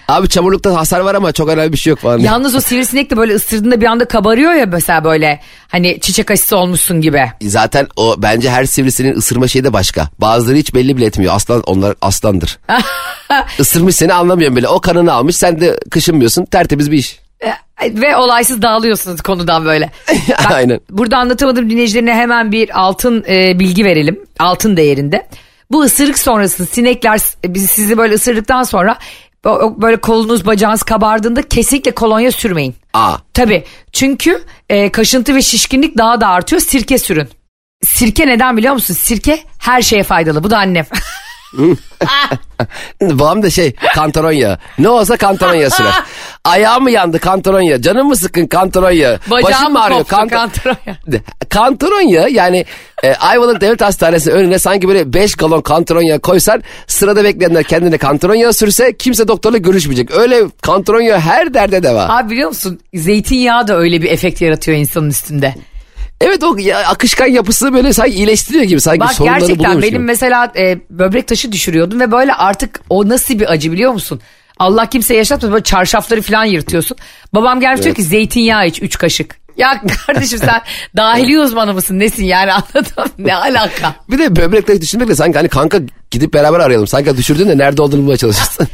Abi 0.09 0.29
çamurlukta 0.29 0.77
hasar 0.77 1.01
var 1.01 1.15
ama 1.15 1.33
çok 1.33 1.49
önemli 1.49 1.73
bir 1.73 1.79
şey 1.79 1.91
yok 1.91 1.99
falan. 1.99 2.19
Yalnız 2.19 2.55
o 2.55 2.61
sivrisinek 2.61 3.11
de 3.11 3.17
böyle 3.17 3.35
ısırdığında 3.35 3.81
bir 3.81 3.87
anda 3.87 4.05
kabarıyor 4.05 4.53
ya 4.53 4.67
mesela 4.67 5.05
böyle 5.05 5.41
hani 5.69 6.01
çiçek 6.01 6.31
aşısı 6.31 6.57
olmuşsun 6.57 7.01
gibi. 7.01 7.23
Zaten 7.43 7.87
o 7.97 8.15
bence 8.19 8.51
her 8.51 8.65
sivrisinin 8.65 9.17
ısırma 9.17 9.49
şeyi 9.49 9.65
de 9.65 9.73
başka. 9.73 10.09
Bazıları 10.19 10.57
hiç 10.57 10.75
belli 10.75 10.97
bile 10.97 11.05
etmiyor. 11.07 11.35
Aslan 11.35 11.63
onlar 11.67 11.95
aslandır. 12.01 12.59
Isırmış 13.59 13.97
seni 13.97 14.13
anlamıyorum 14.15 14.57
bile. 14.57 14.69
O 14.69 14.81
kanını 14.81 15.13
almış 15.13 15.37
sen 15.37 15.61
de 15.61 15.81
kışınmıyorsun. 15.91 16.45
Tertemiz 16.45 16.91
bir 16.91 16.99
iş. 16.99 17.19
E, 17.83 18.01
Ve 18.01 18.17
olaysız 18.17 18.63
dağılıyorsunuz 18.63 19.21
konudan 19.23 19.65
böyle. 19.65 19.91
Bak, 20.29 20.53
Aynen. 20.53 20.81
Burada 20.91 21.17
anlatamadığım 21.19 21.71
dinleyicilerine 21.71 22.15
hemen 22.15 22.53
bir 22.53 22.81
altın 22.81 23.25
e, 23.29 23.59
bilgi 23.59 23.85
verelim. 23.85 24.21
Altın 24.39 24.77
değerinde. 24.77 25.27
Bu 25.71 25.83
ısırık 25.83 26.19
sonrası 26.19 26.67
sinekler 26.67 27.21
bizi 27.45 27.67
sizi 27.67 27.99
böyle 27.99 28.15
ısırdıktan 28.15 28.63
sonra 28.63 28.99
böyle 29.77 29.97
kolunuz 29.97 30.47
bacağınız 30.47 30.83
kabardığında 30.83 31.43
kesinlikle 31.43 31.91
kolonya 31.91 32.33
sürmeyin. 32.33 32.75
Aa. 32.95 33.17
Tabii 33.35 33.65
çünkü 33.93 34.45
e, 34.69 34.93
kaşıntı 34.93 35.35
ve 35.35 35.43
şişkinlik 35.43 35.99
daha 35.99 36.21
da 36.21 36.29
artıyor 36.29 36.63
sirke 36.63 36.99
sürün. 36.99 37.29
Sirke 37.83 38.27
neden 38.27 38.57
biliyor 38.57 38.75
musun? 38.75 38.95
Sirke 38.95 39.41
her 39.59 39.83
şeye 39.83 40.03
faydalı. 40.03 40.45
Bu 40.45 40.51
da 40.51 40.59
annem. 40.59 40.87
Babam 43.03 43.43
da 43.43 43.51
şey 43.51 43.73
kantaron 43.95 44.33
yağı. 44.33 44.59
Ne 44.79 44.89
olsa 44.89 45.17
kantaron 45.17 45.55
yağı 45.55 45.71
sürer. 45.71 45.93
Ayağım 46.45 46.83
mı 46.83 46.91
yandı 46.91 47.19
kantaron 47.19 47.61
yağı. 47.61 47.81
Canım 47.81 48.09
mı 48.09 48.17
sıkın 48.17 48.47
kantaron 48.47 48.91
yağı. 48.91 49.19
Bacağım 49.31 49.53
Başım 49.53 49.73
mı 49.73 49.83
ağrıyor 49.83 50.01
kanta- 50.05 50.29
kantaron 50.29 50.77
yağı. 50.87 50.97
Kantaron 51.49 52.01
yağı 52.09 52.31
yani 52.31 52.65
e, 53.03 53.15
Ayvalık 53.15 53.61
Devlet 53.61 53.81
Hastanesi 53.81 54.33
önüne 54.33 54.59
sanki 54.59 54.89
böyle 54.89 55.13
5 55.13 55.35
galon 55.35 55.61
kantaron 55.61 56.03
yağı 56.03 56.21
koysan 56.21 56.63
sırada 56.87 57.25
bekleyenler 57.25 57.65
kendine 57.65 57.99
kantaron 57.99 58.35
yağı 58.35 58.53
sürse 58.53 58.97
kimse 58.97 59.29
doktorla 59.29 59.57
görüşmeyecek. 59.59 60.11
Öyle 60.11 60.43
kantaron 60.63 61.01
yağı 61.01 61.21
her 61.21 61.55
derde 61.55 61.83
deva. 61.83 62.09
Abi 62.09 62.31
biliyor 62.31 62.49
musun 62.49 62.81
zeytinyağı 62.95 63.69
da 63.69 63.77
öyle 63.79 64.03
bir 64.03 64.11
efekt 64.11 64.41
yaratıyor 64.43 64.79
insanın 64.79 65.11
üstünde. 65.11 65.55
Evet 66.25 66.43
o 66.45 66.57
ya, 66.59 66.79
akışkan 66.79 67.27
yapısı 67.27 67.73
böyle 67.73 67.93
sanki 67.93 68.15
iyileştiriyor 68.15 68.65
gibi. 68.65 68.81
Sanki 68.81 69.01
Bak 69.01 69.13
sorunları 69.13 69.41
gerçekten 69.41 69.83
benim 69.83 69.91
gibi. 69.91 69.99
mesela 69.99 70.53
e, 70.57 70.79
böbrek 70.91 71.29
taşı 71.29 71.53
düşürüyordum 71.53 72.01
ve 72.01 72.13
böyle 72.13 72.35
artık 72.35 72.81
o 72.91 73.09
nasıl 73.09 73.39
bir 73.39 73.53
acı 73.53 73.73
biliyor 73.73 73.93
musun? 73.93 74.21
Allah 74.59 74.87
kimseye 74.87 75.15
yaşatmaz 75.15 75.53
böyle 75.53 75.63
çarşafları 75.65 76.23
falan 76.23 76.45
yırtıyorsun. 76.45 76.97
Babam 77.33 77.61
gelmiş 77.61 77.83
diyor 77.83 77.95
ki 77.95 78.03
zeytinyağı 78.03 78.67
iç 78.67 78.83
3 78.83 78.99
kaşık. 78.99 79.45
Ya 79.57 79.83
kardeşim 80.07 80.39
sen 80.39 80.63
dahili 80.97 81.41
uzmanı 81.41 81.75
mısın 81.75 81.99
nesin 81.99 82.25
yani 82.25 82.53
anladın 82.53 82.93
mı? 82.97 83.05
Ne 83.19 83.35
alaka? 83.37 83.95
Bir 84.11 84.19
de 84.19 84.37
böbrekleri 84.37 84.81
düşünmekle 84.81 85.15
sanki 85.15 85.39
hani 85.39 85.49
kanka 85.49 85.79
gidip 86.11 86.35
beraber 86.35 86.61
arayalım. 86.61 86.87
Sanki 86.87 87.17
düşürdün 87.17 87.49
de 87.49 87.59
nerede 87.59 87.83
olduğunu 87.83 88.01
bulmaya 88.01 88.17
çalışırsın. 88.17 88.69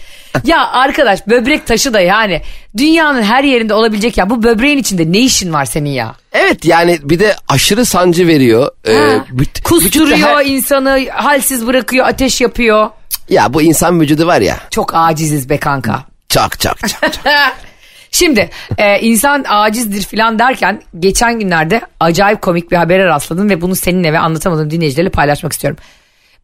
Ya 0.44 0.68
arkadaş 0.68 1.26
böbrek 1.26 1.66
taşı 1.66 1.94
da 1.94 2.00
yani 2.00 2.42
dünyanın 2.76 3.22
her 3.22 3.44
yerinde 3.44 3.74
olabilecek 3.74 4.18
ya 4.18 4.30
bu 4.30 4.42
böbreğin 4.42 4.78
içinde 4.78 5.12
ne 5.12 5.18
işin 5.18 5.52
var 5.52 5.64
senin 5.64 5.90
ya? 5.90 6.14
evet 6.32 6.64
yani 6.64 6.98
bir 7.02 7.18
de 7.18 7.36
aşırı 7.48 7.84
sancı 7.86 8.26
veriyor. 8.26 8.70
Ee, 8.84 8.94
Ha. 8.94 9.24
büt- 9.32 9.62
Kusturuyor 9.62 10.18
her- 10.18 10.46
insanı 10.46 11.08
halsiz 11.12 11.66
bırakıyor 11.66 12.06
ateş 12.06 12.40
yapıyor. 12.40 12.90
Ya 13.28 13.54
bu 13.54 13.62
insan 13.62 14.00
vücudu 14.00 14.26
var 14.26 14.40
ya. 14.40 14.56
Çok 14.70 14.90
aciziz 14.94 15.48
be 15.50 15.58
kanka. 15.58 16.04
Çak 16.28 16.60
çak 16.60 16.88
çak. 16.88 17.12
çak. 17.12 17.56
Şimdi 18.12 18.50
e, 18.78 19.00
insan 19.00 19.44
acizdir 19.48 20.02
filan 20.02 20.38
derken 20.38 20.82
geçen 20.98 21.38
günlerde 21.40 21.80
acayip 22.00 22.42
komik 22.42 22.70
bir 22.70 22.76
habere 22.76 23.04
rastladım 23.06 23.50
ve 23.50 23.60
bunu 23.60 23.76
seninle 23.76 24.12
ve 24.12 24.18
anlatamadığım 24.18 24.70
dinleyicilerle 24.70 25.10
paylaşmak 25.10 25.52
istiyorum. 25.52 25.78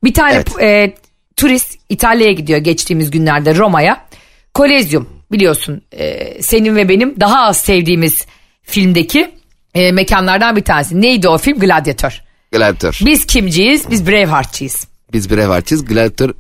Bir 0.05 0.15
tane 0.15 0.35
Evet. 0.35 0.63
e, 0.63 0.95
turist 1.37 1.79
İtalya'ya 1.89 2.33
gidiyor 2.33 2.59
geçtiğimiz 2.59 3.11
günlerde 3.11 3.55
Roma'ya. 3.55 4.07
Kolezyum 4.55 5.09
biliyorsun 5.33 5.83
e, 5.93 6.43
senin 6.43 6.77
ve 6.77 6.89
benim 6.89 7.21
daha 7.21 7.41
az 7.41 7.57
sevdiğimiz 7.57 8.27
filmdeki 8.63 9.31
e, 9.75 9.93
mekanlardan 9.93 10.57
bir 10.57 10.65
tanesi. 10.65 11.01
Neydi 11.01 11.29
o 11.29 11.39
film? 11.39 11.59
Gladiator. 11.59 12.23
Gladiator. 12.53 12.99
Biz 13.05 13.27
kimciyiz? 13.27 13.91
Biz 13.91 14.07
Braveheart'çıyız. 14.07 14.87
Biz 15.13 15.31
Braveheart'çıyız. 15.31 15.85
Gladiator 15.85 16.31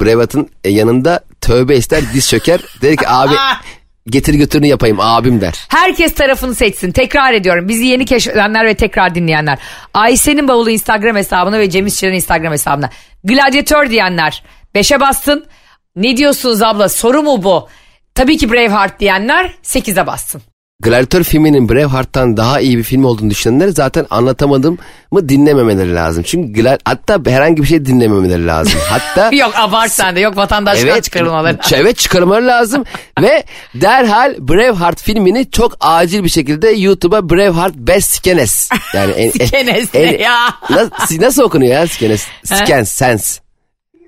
Braveheart'ın 0.00 0.48
yanında 0.64 1.24
tövbe 1.40 1.76
ister 1.76 2.02
diz 2.14 2.28
çöker. 2.28 2.60
Der 2.82 2.96
ki 2.96 3.08
abi 3.08 3.34
getir 4.06 4.34
götürünü 4.34 4.66
yapayım 4.66 5.00
abim 5.00 5.40
der. 5.40 5.66
Herkes 5.68 6.14
tarafını 6.14 6.54
seçsin. 6.54 6.92
Tekrar 6.92 7.32
ediyorum. 7.32 7.68
Bizi 7.68 7.86
yeni 7.86 8.04
keşfedenler 8.04 8.66
ve 8.66 8.74
tekrar 8.74 9.14
dinleyenler. 9.14 9.58
Ayşe'nin 9.94 10.48
bavulu 10.48 10.70
Instagram 10.70 11.16
hesabına 11.16 11.58
ve 11.58 11.70
Cem 11.70 11.86
İşçilerin 11.86 12.14
Instagram 12.14 12.52
hesabına. 12.52 12.90
Gladyatör 13.24 13.90
diyenler. 13.90 14.42
Beşe 14.74 15.00
bastın. 15.00 15.46
Ne 15.96 16.16
diyorsunuz 16.16 16.62
abla? 16.62 16.88
Soru 16.88 17.22
mu 17.22 17.42
bu? 17.42 17.68
Tabii 18.14 18.36
ki 18.36 18.52
Braveheart 18.52 19.00
diyenler 19.00 19.54
8'e 19.62 20.06
bassın. 20.06 20.42
Gladiator 20.82 21.22
filminin 21.22 21.68
Braveheart'tan 21.68 22.36
daha 22.36 22.60
iyi 22.60 22.78
bir 22.78 22.82
film 22.82 23.04
olduğunu 23.04 23.30
düşünenler 23.30 23.68
zaten 23.68 24.06
anlatamadım 24.10 24.78
mı 25.10 25.28
dinlememeleri 25.28 25.94
lazım. 25.94 26.22
Çünkü 26.26 26.62
Glad 26.62 26.80
hatta 26.84 27.30
herhangi 27.30 27.62
bir 27.62 27.66
şey 27.66 27.84
dinlememeleri 27.84 28.46
lazım. 28.46 28.80
Hatta 28.88 29.30
Yok 29.36 29.52
abart 29.56 29.92
sen 29.92 30.16
de. 30.16 30.20
Yok 30.20 30.36
vatandaşlıktan 30.36 30.92
Evet, 30.94 31.04
çıkarılmaları. 31.04 31.56
ç- 31.56 31.76
evet 31.76 31.98
çıkarmaları 31.98 32.46
lazım 32.46 32.84
ve 33.22 33.44
derhal 33.74 34.34
Braveheart 34.38 35.02
filmini 35.02 35.50
çok 35.50 35.76
acil 35.80 36.24
bir 36.24 36.28
şekilde 36.28 36.68
YouTube'a 36.68 37.30
Braveheart 37.30 37.74
Best 37.74 38.12
Skenes 38.12 38.68
yani 38.94 39.12
en, 39.12 39.30
Skenes 39.46 39.94
ne 39.94 40.00
ya? 40.00 40.54
nasıl, 40.70 41.20
nasıl 41.20 41.42
okunuyor 41.42 41.72
ya 41.72 41.86
Skenes? 41.86 42.26
Skens, 42.44 42.88
Sense. 42.92 43.40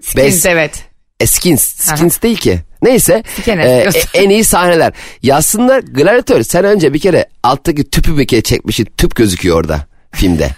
Skins 0.03 0.47
evet. 0.47 0.85
E, 1.25 1.27
skins. 1.27 1.63
Skins 1.63 2.23
değil 2.23 2.37
ki. 2.37 2.61
Neyse. 2.83 3.23
E, 3.47 3.53
e, 3.53 3.91
en 4.15 4.31
iyi 4.31 4.45
sahneler. 4.45 4.93
Yazsınlar 5.23 5.79
Gladiator 5.79 6.43
sen 6.43 6.65
önce 6.65 6.95
bir 6.95 6.99
kere 6.99 7.27
alttaki 7.43 7.91
tüpü 7.91 8.19
bir 8.19 8.27
kere 8.27 8.43
çekmişsin. 8.43 8.89
Tüp 8.97 9.17
gözüküyor 9.17 9.61
orada 9.61 9.87
filmde. 10.13 10.51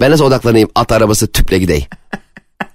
Ben 0.00 0.10
nasıl 0.10 0.24
odaklanayım 0.24 0.68
at 0.74 0.92
arabası 0.92 1.32
tüple 1.32 1.58
gideyim. 1.58 1.86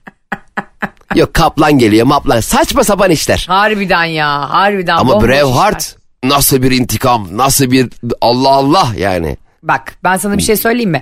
Yok 1.16 1.34
kaplan 1.34 1.78
geliyor 1.78 2.08
maplan. 2.08 2.40
Saçma 2.40 2.84
sapan 2.84 3.12
işler. 3.12 3.46
Harbiden 3.48 4.06
ya. 4.06 4.50
Harbiden. 4.50 4.98
Ama 4.98 5.14
bomboş 5.14 5.30
işler. 5.30 5.44
Braveheart 5.44 5.96
nasıl 6.24 6.62
bir 6.62 6.72
intikam, 6.72 7.28
nasıl 7.32 7.72
bir 7.72 7.90
Allah 8.22 8.50
Allah 8.50 8.92
yani. 8.98 9.38
Bak 9.64 9.94
ben 10.04 10.18
sana 10.18 10.38
bir 10.38 10.44
şey 10.44 10.56
söyleyeyim 10.56 10.92
mi? 10.92 11.02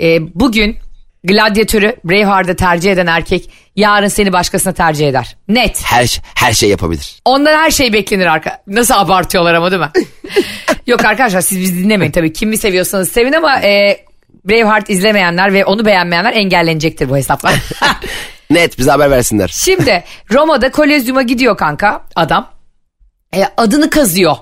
Ee, 0.00 0.18
bugün 0.40 0.76
gladyatörü 1.24 1.96
Braveheart'ı 2.04 2.56
tercih 2.56 2.92
eden 2.92 3.06
erkek 3.06 3.50
yarın 3.76 4.08
seni 4.08 4.32
başkasına 4.32 4.72
tercih 4.72 5.08
eder. 5.08 5.36
Net. 5.48 5.82
Her 5.84 6.20
her 6.34 6.52
şey 6.52 6.68
yapabilir. 6.68 7.20
Ondan 7.24 7.58
her 7.58 7.70
şey 7.70 7.92
beklenir 7.92 8.26
arka. 8.26 8.62
Nasıl 8.66 8.94
abartıyorlar 8.94 9.54
ama 9.54 9.70
değil 9.70 9.82
mi? 9.82 9.90
Yok 10.86 11.04
arkadaşlar 11.04 11.40
siz 11.40 11.58
bizi 11.58 11.84
dinlemeyin 11.84 12.12
tabii. 12.12 12.32
Kimi 12.32 12.58
seviyorsanız 12.58 13.12
sevin 13.12 13.32
ama 13.32 13.60
e, 13.60 14.04
Braveheart 14.44 14.90
izlemeyenler 14.90 15.52
ve 15.52 15.64
onu 15.64 15.84
beğenmeyenler 15.84 16.32
engellenecektir 16.32 17.10
bu 17.10 17.16
hesaplar. 17.16 17.54
Net 18.50 18.78
bize 18.78 18.90
haber 18.90 19.10
versinler. 19.10 19.48
Şimdi 19.48 20.04
Roma'da 20.32 20.70
Kolezyum'a 20.70 21.22
gidiyor 21.22 21.56
kanka 21.56 22.04
adam. 22.16 22.50
E, 23.36 23.44
adını 23.56 23.90
kazıyor. 23.90 24.36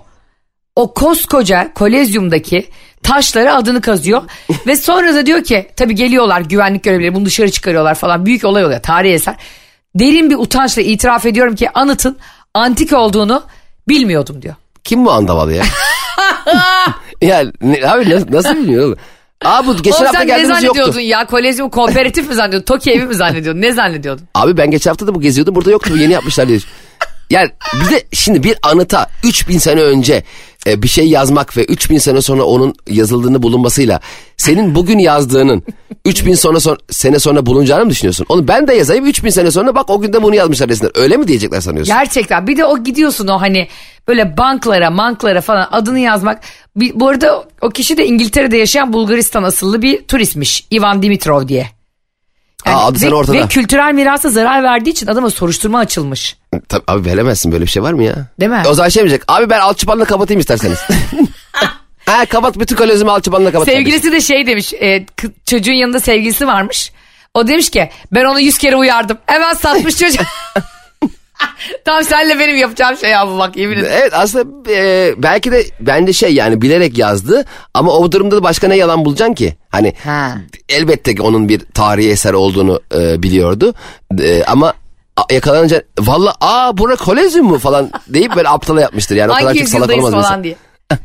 O 0.77 0.95
koskoca 0.95 1.75
Kolezyum'daki 1.75 2.69
taşları 3.03 3.55
adını 3.55 3.81
kazıyor. 3.81 4.23
ve 4.67 4.77
sonra 4.77 5.15
da 5.15 5.27
diyor 5.27 5.45
ki 5.45 5.69
tabii 5.77 5.95
geliyorlar 5.95 6.41
güvenlik 6.41 6.85
görevlileri 6.85 7.15
bunu 7.15 7.25
dışarı 7.27 7.51
çıkarıyorlar 7.51 7.95
falan. 7.95 8.27
Büyük 8.27 8.45
olay 8.45 8.65
oluyor 8.65 8.83
tarihi 8.83 9.13
eser. 9.13 9.35
Derin 9.95 10.31
bir 10.31 10.37
utançla 10.37 10.83
itiraf 10.83 11.27
ediyorum 11.27 11.55
ki 11.55 11.71
anıtın 11.75 12.17
antik 12.55 12.93
olduğunu 12.93 13.43
bilmiyordum 13.89 14.43
diyor. 14.43 14.55
Kim 14.85 15.05
bu 15.05 15.13
andaval 15.13 15.51
ya? 15.51 15.65
ya 17.23 17.45
ne, 17.63 17.91
abi 17.91 18.11
nasıl, 18.11 18.33
nasıl 18.33 18.57
bilmiyor 18.57 18.87
oğlum? 18.87 18.99
Aa 19.45 19.67
bu 19.67 19.77
geçen 19.77 19.97
Oğlum 19.97 20.07
hafta 20.07 20.19
sen 20.19 20.29
ne 20.29 20.33
geldiğimiz 20.33 20.63
yoktu. 20.63 20.83
zannediyordun 20.83 21.01
ya? 21.01 21.27
Kolezyum 21.27 21.71
kooperatif 21.71 22.29
mi 22.29 22.35
zannediyordun? 22.35 22.67
Toki 22.67 22.91
evi 22.93 23.07
mi 23.07 23.15
zannediyordun? 23.15 23.61
Ne 23.61 23.73
zannediyordun? 23.73 24.25
Abi 24.35 24.57
ben 24.57 24.71
geçen 24.71 24.91
hafta 24.91 25.07
da 25.07 25.15
bu 25.15 25.21
geziyordum 25.21 25.55
burada 25.55 25.71
yoktu 25.71 25.97
yeni 25.97 26.13
yapmışlar 26.13 26.49
diye. 26.49 26.59
Yani 27.31 27.51
bir 27.75 27.91
de 27.91 28.05
şimdi 28.13 28.43
bir 28.43 28.59
anıta 28.63 29.07
3000 29.25 29.59
sene 29.59 29.81
önce 29.81 30.23
e, 30.67 30.83
bir 30.83 30.89
şey 30.89 31.09
yazmak 31.09 31.57
ve 31.57 31.65
3000 31.65 31.99
sene 31.99 32.23
sonra 32.23 32.43
onun 32.43 32.75
yazıldığını 32.89 33.43
bulunmasıyla 33.43 34.01
senin 34.37 34.75
bugün 34.75 34.99
yazdığının 34.99 35.63
3000 36.05 36.35
sonra, 36.35 36.61
son, 36.61 36.79
sene 36.91 37.19
sonra 37.19 37.47
bulunacağını 37.47 37.85
mı 37.85 37.91
düşünüyorsun? 37.91 38.27
Onu 38.29 38.49
ben 38.49 38.69
de 38.69 38.75
yazayım 38.75 39.07
3000 39.07 39.31
sene 39.31 39.51
sonra 39.51 39.75
bak 39.75 39.91
o 39.91 40.01
gün 40.01 40.13
de 40.13 40.23
bunu 40.23 40.35
yazmışlar 40.35 40.69
desinler. 40.69 40.93
Öyle 40.95 41.17
mi 41.17 41.29
diyecekler 41.29 41.61
sanıyorsun? 41.61 41.95
Gerçekten 41.95 42.47
bir 42.47 42.57
de 42.57 42.65
o 42.65 42.85
gidiyorsun 42.85 43.29
o 43.29 43.41
hani 43.41 43.69
böyle 44.09 44.37
banklara 44.37 44.91
manklara 44.91 45.41
falan 45.41 45.69
adını 45.73 45.99
yazmak. 45.99 46.43
Bir, 46.77 47.01
bu 47.01 47.09
arada 47.09 47.45
o 47.61 47.71
kişi 47.71 47.97
de 47.97 48.07
İngiltere'de 48.07 48.57
yaşayan 48.57 48.93
Bulgaristan 48.93 49.43
asıllı 49.43 49.83
bir 49.83 50.03
turistmiş. 50.03 50.67
Ivan 50.73 51.03
Dimitrov 51.03 51.49
diye. 51.49 51.80
Aa, 52.67 52.87
adı 52.87 52.95
ve, 52.95 52.99
sana 52.99 53.15
ortada. 53.15 53.37
ve 53.37 53.49
kültürel 53.49 53.95
mirasa 53.95 54.31
zarar 54.31 54.63
verdiği 54.63 54.91
için 54.91 55.07
adama 55.07 55.31
soruşturma 55.31 55.79
açılmış. 55.79 56.37
Tabii, 56.69 56.83
abi 56.89 57.11
veremezsin 57.11 57.53
böyle 57.53 57.65
bir 57.65 57.71
şey 57.71 57.83
var 57.83 57.93
mı 57.93 58.03
ya? 58.03 58.15
Değil 58.41 58.51
mi? 58.51 58.63
O 58.69 58.75
zaman 58.75 58.89
şey 58.89 59.03
diyecek 59.03 59.23
abi 59.29 59.51
ben 59.51 59.61
alçıpanla 59.61 60.05
kapatayım 60.05 60.41
isterseniz. 60.41 60.79
ha 62.07 62.25
kapat 62.27 62.59
bütün 62.59 62.77
kolezyumu 62.77 63.13
alçıpanla 63.13 63.53
kapat. 63.53 63.67
kardeşim. 63.67 63.85
Sevgilisi 63.85 64.13
de 64.13 64.21
şey 64.21 64.47
demiş 64.47 64.73
e, 64.75 65.07
çocuğun 65.47 65.73
yanında 65.73 66.01
sevgilisi 66.01 66.47
varmış. 66.47 66.93
O 67.35 67.49
demiş 67.49 67.71
ki 67.71 67.91
ben 68.13 68.25
onu 68.25 68.41
yüz 68.41 68.59
kere 68.59 68.77
uyardım. 68.77 69.19
Hemen 69.27 69.55
satmış 69.55 69.99
çocuk. 69.99 70.21
Tam 71.85 72.05
senle 72.05 72.39
benim 72.39 72.57
yapacağım 72.57 72.97
şey 72.97 73.17
abi 73.17 73.39
bak 73.39 73.57
yemin 73.57 73.77
ederim. 73.77 73.93
Evet 74.01 74.13
aslında 74.15 74.73
e, 74.73 75.15
belki 75.23 75.53
de 75.53 75.65
bence 75.81 76.13
şey 76.13 76.35
yani 76.35 76.63
bilerek 76.63 76.99
yazdı 76.99 77.45
ama 77.75 77.93
o 77.93 78.13
durumda 78.13 78.37
da 78.37 78.43
başka 78.43 78.69
ne 78.69 78.77
yalan 78.77 79.05
bulacaksın 79.05 79.35
ki? 79.35 79.55
Hani 79.69 79.95
Ha. 80.05 80.33
elbette 80.69 81.15
ki 81.15 81.23
onun 81.23 81.49
bir 81.49 81.61
tarihi 81.75 82.11
eser 82.11 82.33
olduğunu 82.33 82.81
e, 82.95 83.23
biliyordu 83.23 83.75
E, 84.23 84.45
ama 84.45 84.75
yakalanınca 85.31 85.83
valla 85.99 86.35
aa 86.41 86.79
bura 86.79 86.97
kolezyum 86.97 87.47
mu 87.47 87.59
falan 87.59 87.91
deyip 88.09 88.37
böyle 88.37 88.49
aptala 88.49 88.81
yapmıştır. 88.81 89.17
Yani 89.17 89.33
o 89.33 89.35
kadar 89.35 89.55
çok 89.55 89.69
salak 89.69 89.91
olmaz 89.91 90.11
falan 90.11 90.25
insan. 90.25 90.45
diye. 90.45 90.57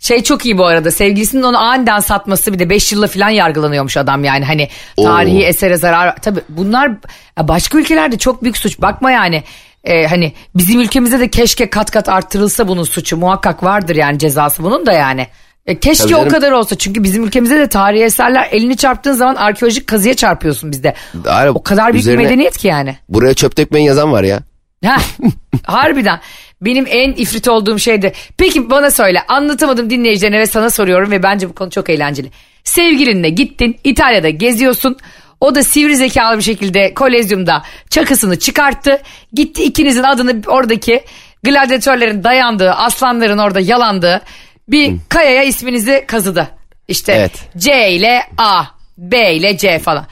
Şey 0.00 0.22
çok 0.22 0.46
iyi 0.46 0.58
bu 0.58 0.66
arada 0.66 0.90
sevgilisinin 0.90 1.42
onu 1.42 1.58
aniden 1.58 2.00
satması 2.00 2.52
bir 2.52 2.58
de 2.58 2.70
5 2.70 2.92
yılla 2.92 3.06
falan 3.06 3.28
yargılanıyormuş 3.28 3.96
adam 3.96 4.24
yani 4.24 4.44
hani 4.44 4.68
tarihi 4.96 5.36
Oo. 5.38 5.48
esere 5.48 5.76
zarar. 5.76 6.16
Tabii 6.16 6.40
bunlar 6.48 6.90
başka 7.38 7.78
ülkelerde 7.78 8.18
çok 8.18 8.42
büyük 8.42 8.56
suç 8.56 8.80
bakma 8.80 9.10
yani 9.10 9.42
e, 9.84 10.06
hani 10.06 10.32
bizim 10.54 10.80
ülkemizde 10.80 11.20
de 11.20 11.28
keşke 11.30 11.70
kat 11.70 11.90
kat 11.90 12.08
arttırılsa 12.08 12.68
bunun 12.68 12.84
suçu 12.84 13.16
muhakkak 13.16 13.62
vardır 13.62 13.96
yani 13.96 14.18
cezası 14.18 14.62
bunun 14.62 14.86
da 14.86 14.92
yani. 14.92 15.26
E, 15.66 15.78
keşke 15.80 16.04
Tabii 16.04 16.14
o 16.14 16.18
canım. 16.18 16.32
kadar 16.32 16.52
olsa 16.52 16.78
çünkü 16.78 17.02
bizim 17.04 17.24
ülkemizde 17.24 17.58
de 17.58 17.68
tarihi 17.68 18.02
eserler 18.04 18.48
elini 18.52 18.76
çarptığın 18.76 19.12
zaman 19.12 19.34
arkeolojik 19.34 19.86
kazıya 19.86 20.14
çarpıyorsun 20.14 20.72
bizde. 20.72 20.94
Aynen. 21.28 21.50
O 21.54 21.62
kadar 21.62 21.92
büyük 21.92 22.04
Üzerine- 22.06 22.18
bir 22.18 22.24
medeniyet 22.24 22.56
ki 22.58 22.68
yani. 22.68 22.96
Buraya 23.08 23.34
çöp 23.34 23.56
dökmeyin 23.56 23.86
yazan 23.86 24.12
var 24.12 24.22
ya. 24.22 24.40
Heh, 24.84 25.00
harbiden. 25.66 26.20
Benim 26.60 26.86
en 26.88 27.12
ifrit 27.12 27.48
olduğum 27.48 27.78
şeydi. 27.78 28.12
Peki 28.36 28.70
bana 28.70 28.90
söyle 28.90 29.22
anlatamadım 29.28 29.90
dinleyicilerine 29.90 30.38
ve 30.38 30.46
sana 30.46 30.70
soruyorum 30.70 31.10
ve 31.10 31.22
bence 31.22 31.48
bu 31.48 31.54
konu 31.54 31.70
çok 31.70 31.90
eğlenceli. 31.90 32.30
Sevgilinle 32.64 33.28
gittin 33.28 33.76
İtalya'da 33.84 34.30
geziyorsun. 34.30 34.96
O 35.40 35.54
da 35.54 35.62
sivri 35.62 35.96
zekalı 35.96 36.38
bir 36.38 36.42
şekilde 36.42 36.94
kolezyumda 36.94 37.62
çakısını 37.90 38.38
çıkarttı. 38.38 39.02
Gitti 39.32 39.62
ikinizin 39.64 40.02
adını 40.02 40.42
oradaki 40.46 41.04
gladyatörlerin 41.42 42.24
dayandığı, 42.24 42.70
aslanların 42.70 43.38
orada 43.38 43.60
yalandığı 43.60 44.20
bir 44.68 44.96
kayaya 45.08 45.42
isminizi 45.42 46.04
kazıdı. 46.06 46.48
İşte 46.88 47.12
Evet. 47.12 47.32
C 47.56 47.90
ile 47.90 48.22
A, 48.38 48.64
B 48.98 49.34
ile 49.34 49.56
C 49.56 49.78
falan. 49.78 50.06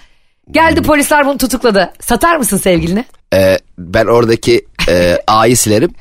Geldi 0.50 0.82
polisler 0.82 1.26
bunu 1.26 1.38
tutukladı. 1.38 1.92
Satar 2.00 2.36
mısın 2.36 2.56
sevgilini? 2.56 3.04
Ee, 3.34 3.58
ben 3.78 4.06
oradaki 4.06 4.66
e, 4.88 5.18
A'yı 5.26 5.56
silerim. 5.56 5.94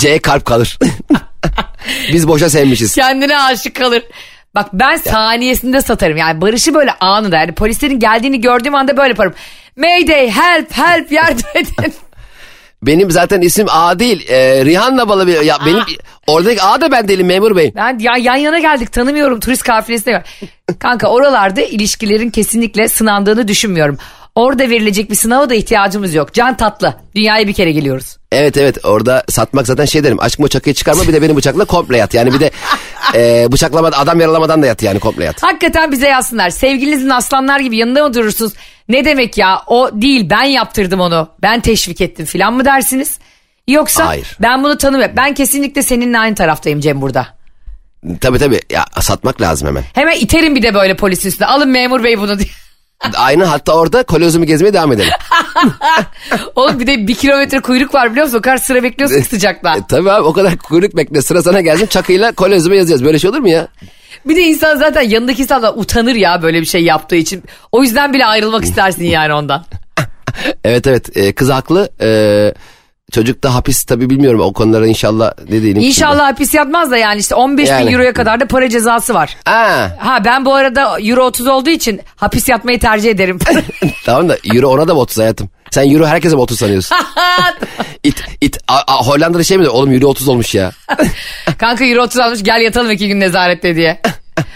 C 0.00 0.18
kalp 0.18 0.44
kalır. 0.44 0.78
Biz 2.12 2.28
boşa 2.28 2.50
sevmişiz. 2.50 2.94
Kendine 2.94 3.38
aşık 3.38 3.76
kalır. 3.76 4.02
Bak 4.54 4.68
ben 4.72 4.96
saniyesinde 4.96 5.82
satarım. 5.82 6.16
Yani 6.16 6.40
Barış'ı 6.40 6.74
böyle 6.74 6.92
anında 6.92 7.36
yani 7.36 7.52
polislerin 7.52 8.00
geldiğini 8.00 8.40
gördüğüm 8.40 8.74
anda 8.74 8.96
böyle 8.96 9.08
yaparım. 9.08 9.34
Mayday 9.76 10.30
help 10.30 10.72
help 10.72 11.12
yardım 11.12 11.46
edin. 11.54 11.94
Benim 12.82 13.10
zaten 13.10 13.40
isim 13.40 13.66
A 13.70 13.98
değil. 13.98 14.28
E, 14.28 14.64
Rihanna 14.64 15.08
balı 15.08 15.26
bir. 15.26 15.40
Ya 15.40 15.58
benim 15.66 15.82
oradaki 16.26 16.62
A 16.62 16.80
da 16.80 16.90
ben 16.92 17.08
değilim 17.08 17.26
memur 17.26 17.56
bey. 17.56 17.72
Ben 17.76 17.98
ya 17.98 18.16
yan 18.16 18.36
yana 18.36 18.58
geldik 18.58 18.92
tanımıyorum 18.92 19.40
turist 19.40 19.62
kafilesine. 19.62 20.22
Kanka 20.78 21.08
oralarda 21.08 21.60
ilişkilerin 21.60 22.30
kesinlikle 22.30 22.88
sınandığını 22.88 23.48
düşünmüyorum. 23.48 23.98
Orada 24.34 24.70
verilecek 24.70 25.10
bir 25.10 25.14
sınava 25.14 25.50
da 25.50 25.54
ihtiyacımız 25.54 26.14
yok. 26.14 26.34
Can 26.34 26.56
tatlı. 26.56 26.94
Dünyaya 27.14 27.48
bir 27.48 27.52
kere 27.52 27.72
geliyoruz. 27.72 28.16
Evet 28.32 28.56
evet 28.56 28.84
orada 28.84 29.24
satmak 29.28 29.66
zaten 29.66 29.84
şey 29.84 30.04
derim. 30.04 30.20
Aşkım 30.20 30.44
o 30.44 30.48
çakıyı 30.48 30.74
çıkarma 30.74 31.02
bir 31.02 31.12
de 31.12 31.22
beni 31.22 31.36
bıçakla 31.36 31.64
komple 31.64 31.96
yat. 31.96 32.14
Yani 32.14 32.32
bir 32.32 32.40
de 32.40 32.50
e, 33.14 33.52
bıçaklamadan 33.52 34.02
adam 34.02 34.20
yaralamadan 34.20 34.62
da 34.62 34.66
yat 34.66 34.82
yani 34.82 34.98
komple 35.00 35.24
yat. 35.24 35.42
Hakikaten 35.42 35.92
bize 35.92 36.08
yazsınlar. 36.08 36.50
Sevgilinizin 36.50 37.08
aslanlar 37.08 37.60
gibi 37.60 37.76
yanında 37.76 38.08
mı 38.08 38.14
durursunuz? 38.14 38.52
Ne 38.88 39.04
demek 39.04 39.38
ya 39.38 39.62
o 39.66 39.90
değil 39.92 40.30
ben 40.30 40.44
yaptırdım 40.44 41.00
onu. 41.00 41.28
Ben 41.42 41.60
teşvik 41.60 42.00
ettim 42.00 42.26
filan 42.26 42.54
mı 42.54 42.64
dersiniz? 42.64 43.18
Yoksa 43.68 44.06
Hayır. 44.06 44.36
ben 44.42 44.64
bunu 44.64 44.78
tanımıyorum. 44.78 45.16
Ben 45.16 45.34
kesinlikle 45.34 45.82
seninle 45.82 46.18
aynı 46.18 46.34
taraftayım 46.34 46.80
Cem 46.80 47.00
burada. 47.00 47.26
Tabii 48.20 48.38
tabii 48.38 48.60
ya 48.70 48.84
satmak 49.00 49.40
lazım 49.40 49.68
hemen. 49.68 49.82
Hemen 49.94 50.16
iterim 50.16 50.56
bir 50.56 50.62
de 50.62 50.74
böyle 50.74 50.96
polisin 50.96 51.28
üstüne. 51.28 51.46
Alın 51.46 51.68
memur 51.68 52.04
bey 52.04 52.18
bunu 52.18 52.38
diye. 52.38 52.48
Aynı 53.16 53.44
hatta 53.44 53.72
orada 53.72 54.02
kolezyumu 54.02 54.46
gezmeye 54.46 54.72
devam 54.74 54.92
edelim. 54.92 55.12
Oğlum 56.56 56.80
bir 56.80 56.86
de 56.86 57.06
bir 57.06 57.14
kilometre 57.14 57.60
kuyruk 57.60 57.94
var 57.94 58.10
biliyor 58.10 58.26
musun? 58.26 58.38
O 58.38 58.42
kadar 58.42 58.56
sıra 58.56 58.82
bekliyorsun 58.82 59.16
ki 59.20 59.24
sıcakta. 59.24 59.76
E, 59.76 59.80
tabii 59.88 60.10
abi 60.10 60.22
o 60.22 60.32
kadar 60.32 60.56
kuyruk 60.56 60.96
bekle 60.96 61.22
sıra 61.22 61.42
sana 61.42 61.60
gelsin 61.60 61.86
çakıyla 61.86 62.32
kolezyumu 62.32 62.76
yazacağız. 62.76 63.04
Böyle 63.04 63.18
şey 63.18 63.30
olur 63.30 63.38
mu 63.38 63.48
ya? 63.48 63.68
Bir 64.24 64.36
de 64.36 64.40
insan 64.42 64.76
zaten 64.76 65.02
yanındaki 65.02 65.42
insan 65.42 65.62
da 65.62 65.74
utanır 65.74 66.14
ya 66.14 66.42
böyle 66.42 66.60
bir 66.60 66.66
şey 66.66 66.84
yaptığı 66.84 67.16
için. 67.16 67.42
O 67.72 67.82
yüzden 67.82 68.12
bile 68.12 68.26
ayrılmak 68.26 68.64
istersin 68.64 69.04
yani 69.04 69.34
ondan. 69.34 69.64
Evet 70.64 70.86
evet 70.86 71.16
e, 71.16 71.32
kız 71.34 71.50
haklı. 71.50 71.88
E, 72.00 72.08
çocuk 73.14 73.42
da 73.42 73.54
hapis 73.54 73.84
tabii 73.84 74.10
bilmiyorum 74.10 74.40
o 74.40 74.52
konulara 74.52 74.86
inşallah 74.86 75.32
ne 75.50 75.62
diyelim. 75.62 75.82
İnşallah 75.82 76.26
hapis 76.26 76.54
yatmaz 76.54 76.90
da 76.90 76.96
yani 76.96 77.20
işte 77.20 77.34
15 77.34 77.68
bin 77.68 77.72
Yani. 77.72 77.92
euroya 77.92 78.12
kadar 78.12 78.40
da 78.40 78.46
para 78.46 78.68
cezası 78.68 79.14
var. 79.14 79.36
Aa, 79.46 79.88
Ha 79.98 80.24
ben 80.24 80.44
bu 80.44 80.54
arada 80.54 81.00
euro 81.00 81.24
30 81.24 81.46
olduğu 81.46 81.70
için 81.70 82.00
hapis 82.16 82.48
yatmayı 82.48 82.80
tercih 82.80 83.10
ederim. 83.10 83.38
tamam 84.04 84.28
da 84.28 84.36
euro 84.54 84.68
ona 84.68 84.88
da 84.88 84.94
mı 84.94 85.00
30 85.00 85.18
hayatım? 85.18 85.50
Sen 85.70 85.90
euro 85.90 86.06
herkese 86.06 86.34
mi 86.34 86.40
30 86.42 86.58
sanıyorsun? 86.58 86.96
it, 88.04 88.22
it, 88.40 88.58
a, 88.68 88.78
a, 88.86 89.06
Hollanda'da 89.06 89.44
şey 89.44 89.58
mi 89.58 89.62
diyor? 89.62 89.74
Oğlum 89.74 89.92
euro 89.92 90.06
30 90.06 90.28
olmuş 90.28 90.54
ya. 90.54 90.72
Kanka 91.58 91.84
euro 91.84 92.02
30 92.02 92.18
almış 92.20 92.42
gel 92.42 92.60
yatalım 92.60 92.90
iki 92.90 93.08
gün 93.08 93.20
nezarette 93.20 93.76
diye. 93.76 94.00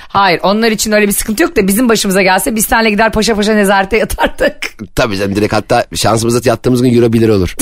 Hayır 0.08 0.40
onlar 0.42 0.70
için 0.70 0.92
öyle 0.92 1.08
bir 1.08 1.12
sıkıntı 1.12 1.42
yok 1.42 1.56
da 1.56 1.66
bizim 1.66 1.88
başımıza 1.88 2.22
gelse 2.22 2.56
biz 2.56 2.66
seninle 2.66 2.90
gider 2.90 3.12
paşa 3.12 3.34
paşa 3.34 3.54
nezarette 3.54 3.96
yatardık. 3.96 4.56
Tabii 4.94 5.16
canım 5.16 5.36
direkt 5.36 5.52
hatta 5.52 5.84
şansımıza 5.94 6.40
yattığımız 6.50 6.82
gün 6.82 6.94
euro 6.96 7.12
1 7.12 7.20
lira 7.20 7.34
olur. 7.34 7.54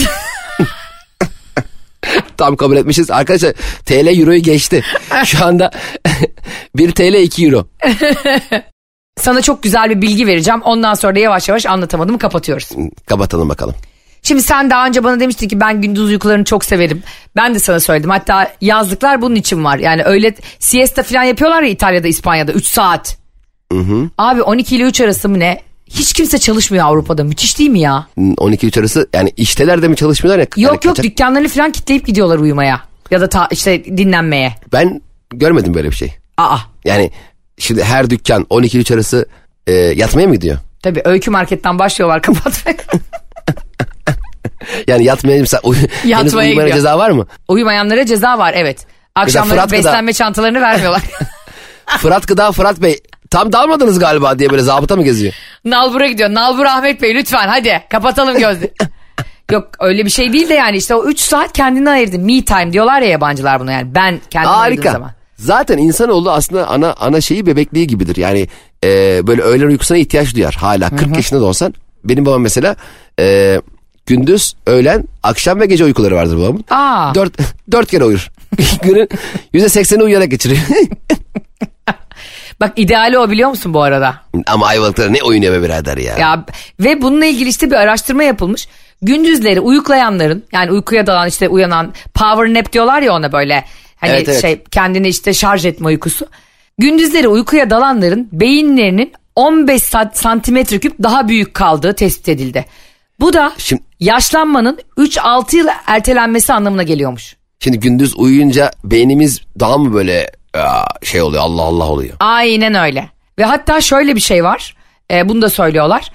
Tam 2.38 2.56
kabul 2.56 2.76
etmişiz. 2.76 3.10
Arkadaşlar 3.10 3.52
TL 3.86 4.20
euroyu 4.20 4.42
geçti. 4.42 4.84
Şu 5.24 5.44
anda 5.44 5.70
1 6.76 6.90
TL 6.92 7.14
2 7.14 7.46
euro. 7.46 7.66
Sana 9.20 9.42
çok 9.42 9.62
güzel 9.62 9.90
bir 9.90 10.02
bilgi 10.02 10.26
vereceğim. 10.26 10.62
Ondan 10.62 10.94
sonra 10.94 11.14
da 11.14 11.18
yavaş 11.18 11.48
yavaş 11.48 11.66
anlatamadığımı 11.66 12.18
kapatıyoruz. 12.18 12.68
Kapatalım 13.06 13.48
bakalım. 13.48 13.74
Şimdi 14.22 14.42
sen 14.42 14.70
daha 14.70 14.86
önce 14.86 15.04
bana 15.04 15.20
demiştin 15.20 15.48
ki 15.48 15.60
ben 15.60 15.80
gündüz 15.80 16.02
uykularını 16.10 16.44
çok 16.44 16.64
severim. 16.64 17.02
Ben 17.36 17.54
de 17.54 17.58
sana 17.58 17.80
söyledim. 17.80 18.10
Hatta 18.10 18.52
yazlıklar 18.60 19.22
bunun 19.22 19.34
için 19.34 19.64
var. 19.64 19.78
Yani 19.78 20.02
öyle 20.04 20.34
siesta 20.58 21.02
falan 21.02 21.22
yapıyorlar 21.22 21.62
ya 21.62 21.68
İtalya'da, 21.68 22.08
İspanya'da 22.08 22.52
3 22.52 22.66
saat. 22.66 23.18
Abi 24.18 24.42
12 24.42 24.76
ile 24.76 24.84
3 24.84 25.00
arası 25.00 25.28
mı 25.28 25.38
ne? 25.38 25.62
Hiç 25.90 26.12
kimse 26.12 26.38
çalışmıyor 26.38 26.84
Avrupa'da. 26.84 27.24
Müthiş 27.24 27.58
değil 27.58 27.70
mi 27.70 27.80
ya? 27.80 28.06
12 28.38 28.66
3 28.66 28.78
arası 28.78 29.08
yani 29.14 29.32
işteler 29.36 29.82
de 29.82 29.88
mi 29.88 29.96
çalışmıyorlar 29.96 30.38
ya? 30.38 30.42
Yok 30.44 30.56
Yani 30.56 30.72
yok 30.86 30.96
kaçak- 30.96 31.04
dükkanlarını 31.04 31.48
falan 31.48 31.72
kitleyip 31.72 32.06
gidiyorlar 32.06 32.38
uyumaya. 32.38 32.80
Ya 33.10 33.20
da 33.20 33.28
ta, 33.28 33.48
işte 33.50 33.84
dinlenmeye. 33.84 34.54
Ben 34.72 35.00
görmedim 35.30 35.74
böyle 35.74 35.90
bir 35.90 35.94
şey. 35.96 36.12
Aa 36.38 36.58
Yani 36.84 37.10
şimdi 37.58 37.84
her 37.84 38.10
dükkan 38.10 38.46
12 38.50 38.78
3 38.78 38.90
arası 38.90 39.26
e, 39.66 39.72
yatmaya 39.72 40.26
mı 40.28 40.34
gidiyor? 40.34 40.58
tabii 40.82 41.02
öykü 41.04 41.30
marketten 41.30 41.78
başlıyorlar 41.78 42.22
kapatmaya. 42.22 42.76
Yani 44.86 45.04
yatmaya 45.04 45.40
mesela 45.40 45.60
uy- 45.64 45.76
henüz 46.02 46.10
Yatmaya 46.10 46.46
uyumana 46.48 46.64
gidiyor. 46.66 46.76
ceza 46.76 46.98
var 46.98 47.10
mı? 47.10 47.26
Uyumayanlara 47.48 48.06
ceza 48.06 48.38
var 48.38 48.54
evet. 48.56 48.86
Akşamları 49.14 49.50
Fırat 49.50 49.68
Gıda- 49.70 49.72
beslenme 49.78 50.12
çantalarını 50.12 50.60
vermiyorlar. 50.60 51.02
Fırat 51.86 52.28
Gıda 52.28 52.52
Fırat 52.52 52.82
Bey 52.82 53.00
tam 53.36 53.52
dalmadınız 53.52 53.98
galiba 53.98 54.38
diye 54.38 54.50
böyle 54.50 54.62
zabıta 54.62 54.96
mı 54.96 55.04
geziyor? 55.04 55.34
Nalbur'a 55.64 56.06
gidiyor. 56.06 56.34
Nalbur 56.34 56.64
Ahmet 56.64 57.02
Bey 57.02 57.14
lütfen 57.14 57.48
hadi 57.48 57.82
kapatalım 57.88 58.38
gözü. 58.38 58.70
Yok 59.52 59.68
öyle 59.80 60.04
bir 60.04 60.10
şey 60.10 60.32
değil 60.32 60.48
de 60.48 60.54
yani 60.54 60.76
işte 60.76 60.94
o 60.94 61.04
3 61.04 61.20
saat 61.20 61.52
kendine 61.52 61.90
ayırdın. 61.90 62.20
Me 62.20 62.44
time 62.44 62.72
diyorlar 62.72 63.00
ya 63.00 63.08
yabancılar 63.08 63.60
buna 63.60 63.72
yani 63.72 63.94
ben 63.94 64.20
kendime 64.30 64.52
Harika. 64.52 64.92
zaman. 64.92 65.10
Zaten 65.36 65.78
insanoğlu 65.78 66.30
aslında 66.30 66.68
ana 66.68 66.92
ana 66.92 67.20
şeyi 67.20 67.46
bebekliği 67.46 67.86
gibidir. 67.86 68.16
Yani 68.16 68.48
e, 68.84 69.20
böyle 69.26 69.42
öğlen 69.42 69.66
uykusuna 69.66 69.98
ihtiyaç 69.98 70.34
duyar 70.34 70.54
hala. 70.54 70.90
40 70.90 71.16
yaşında 71.16 71.40
da 71.40 71.44
olsan. 71.44 71.74
Benim 72.04 72.26
babam 72.26 72.42
mesela 72.42 72.76
e, 73.20 73.60
gündüz, 74.06 74.54
öğlen, 74.66 75.04
akşam 75.22 75.60
ve 75.60 75.66
gece 75.66 75.84
uykuları 75.84 76.16
vardır 76.16 76.38
babamın. 76.38 76.64
Aa. 76.70 77.14
Dört, 77.14 77.32
dört 77.72 77.90
kere 77.90 78.04
uyur. 78.04 78.30
Günün 78.82 79.08
yüzde 79.52 79.68
sekseni 79.68 80.02
uyuyarak 80.02 80.30
geçiriyor. 80.30 80.60
Bak 82.60 82.72
ideali 82.76 83.18
o 83.18 83.30
biliyor 83.30 83.48
musun 83.50 83.74
bu 83.74 83.82
arada? 83.82 84.14
Ama 84.46 84.66
Ayvalık'ta 84.66 85.08
ne 85.10 85.22
oynuyor 85.22 85.54
be 85.54 85.62
birader 85.62 85.96
ya. 85.96 86.18
Ya 86.18 86.44
ve 86.80 87.02
bununla 87.02 87.26
ilgili 87.26 87.48
işte 87.48 87.70
bir 87.70 87.76
araştırma 87.76 88.22
yapılmış. 88.22 88.68
Gündüzleri 89.02 89.60
uyuklayanların 89.60 90.44
yani 90.52 90.72
uykuya 90.72 91.06
dalan 91.06 91.28
işte 91.28 91.48
uyanan 91.48 91.92
power 92.14 92.54
nap 92.54 92.72
diyorlar 92.72 93.02
ya 93.02 93.12
ona 93.14 93.32
böyle. 93.32 93.64
Hani 93.96 94.10
Evet, 94.10 94.28
evet. 94.28 94.40
şey 94.40 94.62
kendini 94.70 95.08
işte 95.08 95.34
şarj 95.34 95.66
etme 95.66 95.86
uykusu. 95.86 96.26
Gündüzleri 96.78 97.28
uykuya 97.28 97.70
dalanların 97.70 98.28
beyinlerinin 98.32 99.12
15 99.36 99.82
sa- 99.82 100.10
santimetre 100.14 100.78
küp 100.78 101.02
daha 101.02 101.28
büyük 101.28 101.54
kaldığı 101.54 101.92
tespit 101.94 102.28
edildi. 102.28 102.64
Bu 103.20 103.32
da 103.32 103.52
Şimdi- 103.58 103.82
yaşlanmanın 104.00 104.78
3-6 104.96 105.56
yıl 105.56 105.66
ertelenmesi 105.86 106.52
anlamına 106.52 106.82
geliyormuş. 106.82 107.36
Şimdi 107.60 107.80
gündüz 107.80 108.16
uyuyunca 108.16 108.70
beynimiz 108.84 109.40
daha 109.60 109.78
mı 109.78 109.94
böyle 109.94 110.30
şey 111.02 111.22
oluyor 111.22 111.42
Allah 111.42 111.62
Allah 111.62 111.84
oluyor. 111.84 112.16
Aynen 112.20 112.74
öyle. 112.74 113.10
Ve 113.38 113.44
hatta 113.44 113.80
şöyle 113.80 114.16
bir 114.16 114.20
şey 114.20 114.44
var. 114.44 114.76
E, 115.10 115.28
bunu 115.28 115.42
da 115.42 115.50
söylüyorlar. 115.50 116.12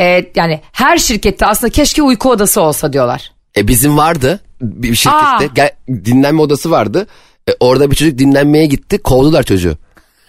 E, 0.00 0.24
yani 0.36 0.60
her 0.72 0.98
şirkette 0.98 1.46
aslında 1.46 1.72
keşke 1.72 2.02
uyku 2.02 2.30
odası 2.30 2.60
olsa 2.60 2.92
diyorlar. 2.92 3.32
E 3.56 3.68
bizim 3.68 3.96
vardı 3.96 4.40
bir 4.60 4.94
şirkette 4.94 5.44
Aa. 5.44 5.54
gel, 5.54 5.70
dinlenme 5.88 6.40
odası 6.42 6.70
vardı. 6.70 7.06
E, 7.48 7.52
orada 7.60 7.90
bir 7.90 7.96
çocuk 7.96 8.18
dinlenmeye 8.18 8.66
gitti 8.66 8.98
kovdular 8.98 9.42
çocuğu. 9.42 9.76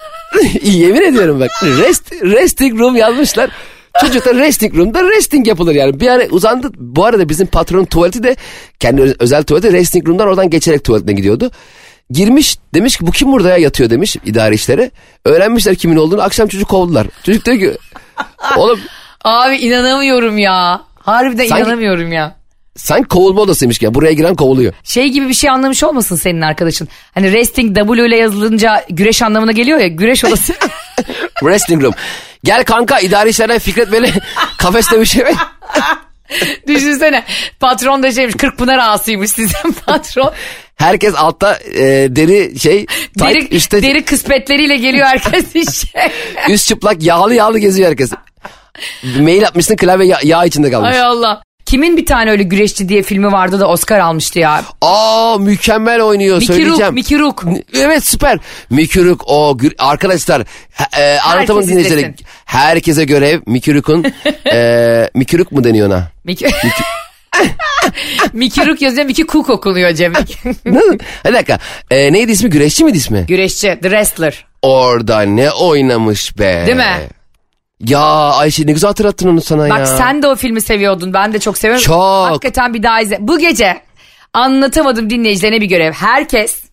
Yemin 0.63 1.01
ediyorum 1.01 1.39
bak 1.39 1.51
rest, 1.63 2.11
resting 2.11 2.79
room 2.79 2.95
yazmışlar. 2.95 3.51
Çocuk 4.01 4.25
da 4.25 4.33
resting 4.33 4.77
room'da 4.77 5.03
resting 5.03 5.47
yapılır 5.47 5.75
yani. 5.75 5.99
Bir 5.99 6.07
ara 6.07 6.27
uzandı. 6.27 6.71
Bu 6.77 7.05
arada 7.05 7.29
bizim 7.29 7.47
patronun 7.47 7.85
tuvaleti 7.85 8.23
de 8.23 8.35
kendi 8.79 9.15
özel 9.19 9.43
tuvaleti 9.43 9.73
resting 9.73 10.07
room'dan 10.07 10.27
oradan 10.27 10.49
geçerek 10.49 10.83
tuvaletine 10.83 11.13
gidiyordu. 11.13 11.51
Girmiş 12.11 12.57
demiş 12.73 12.97
ki 12.97 13.07
bu 13.07 13.11
kim 13.11 13.31
burada 13.31 13.49
ya 13.49 13.57
yatıyor 13.57 13.89
demiş 13.89 14.15
idare 14.25 14.55
işleri. 14.55 14.91
Öğrenmişler 15.25 15.75
kimin 15.75 15.95
olduğunu 15.95 16.21
akşam 16.21 16.47
çocuk 16.47 16.69
kovdular. 16.69 17.07
Çocuk 17.23 17.45
diyor 17.45 17.57
ki 17.59 17.77
oğlum 18.57 18.79
Abi 19.23 19.55
inanamıyorum 19.55 20.37
ya. 20.37 20.81
Harbiden 20.99 21.47
Sanki- 21.47 21.61
inanamıyorum 21.63 22.11
ya. 22.11 22.35
sanki 22.77 23.07
kovulma 23.07 23.41
odasıymış 23.41 23.79
ki 23.79 23.93
buraya 23.93 24.13
giren 24.13 24.35
kovuluyor. 24.35 24.73
Şey 24.83 25.09
gibi 25.09 25.29
bir 25.29 25.33
şey 25.33 25.49
anlamış 25.49 25.83
olmasın 25.83 26.15
senin 26.15 26.41
arkadaşın. 26.41 26.87
Hani 27.13 27.31
resting 27.31 27.77
W 27.77 28.05
ile 28.07 28.17
yazılınca 28.17 28.85
güreş 28.89 29.21
anlamına 29.21 29.51
geliyor 29.51 29.79
ya 29.79 29.87
güreş 29.87 30.25
odası. 30.25 30.53
Wrestling 31.39 31.83
room. 31.83 31.93
Gel 32.43 32.63
kanka 32.63 32.99
idare 32.99 33.29
işlerden 33.29 33.59
Fikret 33.59 33.91
böyle 33.91 34.11
kafeste 34.57 34.99
bir 34.99 35.05
şey 35.05 35.23
mi? 35.23 35.33
Düşünsene 36.67 37.23
patron 37.59 38.03
da 38.03 38.11
şeymiş 38.11 38.35
Kırkpınar 38.35 38.77
ağasıymış 38.77 39.31
sizin 39.31 39.71
patron. 39.85 40.33
Herkes 40.75 41.13
altta 41.15 41.59
e, 41.73 41.83
deri 42.09 42.59
şey 42.59 42.85
tight, 42.85 43.19
Deri, 43.19 43.47
üstte 43.47 43.83
deri 43.83 44.05
kısmetleriyle 44.05 44.77
geliyor 44.77 45.05
herkes 45.05 45.55
işe. 45.55 46.11
üst 46.49 46.67
çıplak 46.67 47.03
yağlı 47.03 47.35
yağlı 47.35 47.59
geziyor 47.59 47.89
herkes. 47.89 48.11
Mail 49.19 49.47
atmışsın 49.47 49.75
klavye 49.75 50.07
yağ, 50.07 50.19
yağ 50.23 50.45
içinde 50.45 50.71
kalmış. 50.71 50.89
Ay 50.91 51.01
Allah. 51.01 51.43
Kimin 51.65 51.97
bir 51.97 52.05
tane 52.05 52.31
öyle 52.31 52.43
güreşçi 52.43 52.89
diye 52.89 53.03
filmi 53.03 53.31
vardı 53.31 53.59
da 53.59 53.67
Oscar 53.67 53.99
almıştı 53.99 54.39
ya. 54.39 54.63
Aa 54.81 55.37
mükemmel 55.39 56.01
oynuyor 56.01 56.37
Mickey 56.37 56.55
söyleyeceğim. 56.57 56.93
Mickey 56.93 57.19
Rook. 57.19 57.43
Evet 57.73 58.05
süper. 58.05 58.39
Mickey 58.69 59.05
Rook 59.05 59.23
o 59.27 59.57
arkadaşlar 59.77 60.41
e, 60.97 61.17
dinleyicileri. 61.67 61.99
izlesin. 61.99 62.15
Herkese 62.45 63.05
görev 63.05 63.41
Mickey 63.45 63.75
Rook'un 63.75 64.05
e, 64.51 65.09
Mickey 65.13 65.39
Rook 65.39 65.51
mu 65.51 65.63
deniyor 65.63 65.87
ona? 65.87 66.07
Mickey... 66.23 66.51
Mickey 68.33 68.65
Rook 68.67 68.81
yazıyor 68.81 69.05
Mickey 69.05 69.25
Cook 69.25 69.49
okunuyor 69.49 69.93
Cem. 69.93 70.13
Ne? 70.65 70.79
Bir 71.25 71.33
dakika. 71.33 71.59
E, 71.91 72.13
neydi 72.13 72.31
ismi? 72.31 72.49
Güreşçi 72.49 72.83
miydi 72.83 72.97
ismi? 72.97 73.25
Güreşçi, 73.27 73.67
The 73.67 73.81
Wrestler. 73.81 74.45
Orada 74.61 75.21
ne 75.21 75.51
oynamış 75.51 76.37
be. 76.39 76.63
Değil 76.65 76.77
mi? 76.77 77.09
Ya 77.79 77.99
Ayşe 78.33 78.67
ne 78.67 78.71
güzel 78.71 78.87
hatırlattın 78.87 79.29
onu 79.29 79.41
sana 79.41 79.69
Bak 79.69 79.79
ya. 79.79 79.85
sen 79.85 80.21
de 80.21 80.27
o 80.27 80.35
filmi 80.35 80.61
seviyordun. 80.61 81.13
Ben 81.13 81.33
de 81.33 81.39
çok 81.39 81.57
seviyorum. 81.57 81.83
Çok. 81.85 81.95
Hakikaten 82.29 82.73
bir 82.73 82.83
daha 82.83 83.01
izle. 83.01 83.17
Bu 83.19 83.39
gece 83.39 83.81
anlatamadım 84.33 85.09
dinleyicilerine 85.09 85.61
bir 85.61 85.65
görev. 85.65 85.93
Herkes 85.93 86.63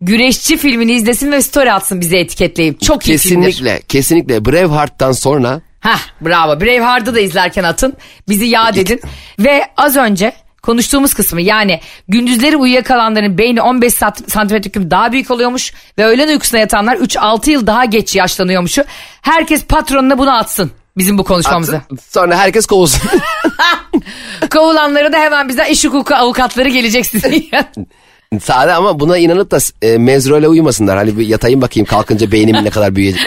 güreşçi 0.00 0.56
filmini 0.56 0.92
izlesin 0.92 1.32
ve 1.32 1.42
story 1.42 1.72
atsın 1.72 2.00
bize 2.00 2.18
etiketleyip. 2.18 2.80
Çok 2.80 3.08
iyi 3.08 3.18
filmdir. 3.18 3.46
Kesinlikle, 3.46 3.80
kesinlikle. 3.88 4.44
Braveheart'tan 4.44 5.12
sonra 5.12 5.60
Hah 5.80 6.00
bravo. 6.20 6.60
Braveheart'ı 6.60 7.14
da 7.14 7.20
izlerken 7.20 7.64
atın. 7.64 7.94
Bizi 8.28 8.44
yad 8.44 8.76
edin. 8.76 9.00
Ve 9.38 9.62
az 9.76 9.96
önce 9.96 10.32
konuştuğumuz 10.66 11.14
kısmı 11.14 11.42
yani 11.42 11.80
gündüzleri 12.08 12.56
uyuyakalanların 12.56 13.38
beyni 13.38 13.62
15 13.62 13.94
sat- 13.94 14.30
santimetre 14.30 14.70
küp 14.70 14.90
daha 14.90 15.12
büyük 15.12 15.30
oluyormuş 15.30 15.72
ve 15.98 16.04
öğlen 16.04 16.28
uykusuna 16.28 16.60
yatanlar 16.60 16.96
3-6 16.96 17.50
yıl 17.50 17.66
daha 17.66 17.84
geç 17.84 18.16
yaşlanıyormuşu. 18.16 18.84
Herkes 19.22 19.64
patronuna 19.64 20.18
bunu 20.18 20.36
atsın 20.36 20.70
bizim 20.98 21.18
bu 21.18 21.24
konuşmamızı. 21.24 21.80
sonra 22.10 22.36
herkes 22.38 22.66
kovulsun. 22.66 23.02
Kovulanlara 24.50 25.12
da 25.12 25.18
hemen 25.18 25.48
bize 25.48 25.68
iş 25.70 25.84
hukuku 25.84 26.14
avukatları 26.14 26.68
gelecek 26.68 27.14
yanına. 27.24 27.66
Sade 28.42 28.72
ama 28.72 29.00
buna 29.00 29.18
inanıp 29.18 29.50
da 29.50 29.58
e, 29.82 29.98
mezrole 29.98 30.48
uyumasınlar. 30.48 30.96
Hani 30.96 31.18
bir 31.18 31.26
yatayım 31.26 31.62
bakayım 31.62 31.86
kalkınca 31.86 32.32
beynimin 32.32 32.64
ne 32.64 32.70
kadar 32.70 32.96
büyüyecek. 32.96 33.22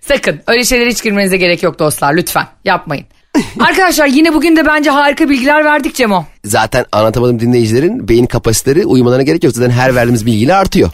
Sakın 0.00 0.40
öyle 0.46 0.64
şeylere 0.64 0.90
hiç 0.90 1.02
girmenize 1.02 1.36
gerek 1.36 1.62
yok 1.62 1.78
dostlar 1.78 2.14
lütfen 2.14 2.46
yapmayın. 2.64 3.06
Arkadaşlar 3.60 4.06
yine 4.06 4.34
bugün 4.34 4.56
de 4.56 4.66
bence 4.66 4.90
harika 4.90 5.28
bilgiler 5.28 5.64
verdik 5.64 5.94
Cemo. 5.94 6.24
Zaten 6.44 6.84
anlatamadım 6.92 7.40
dinleyicilerin 7.40 8.08
beyin 8.08 8.26
kapasiteleri 8.26 8.86
uyumalarına 8.86 9.22
gerek 9.22 9.44
yok. 9.44 9.52
Zaten 9.54 9.70
her 9.70 9.94
verdiğimiz 9.94 10.26
bilgiyle 10.26 10.54
artıyor. 10.54 10.90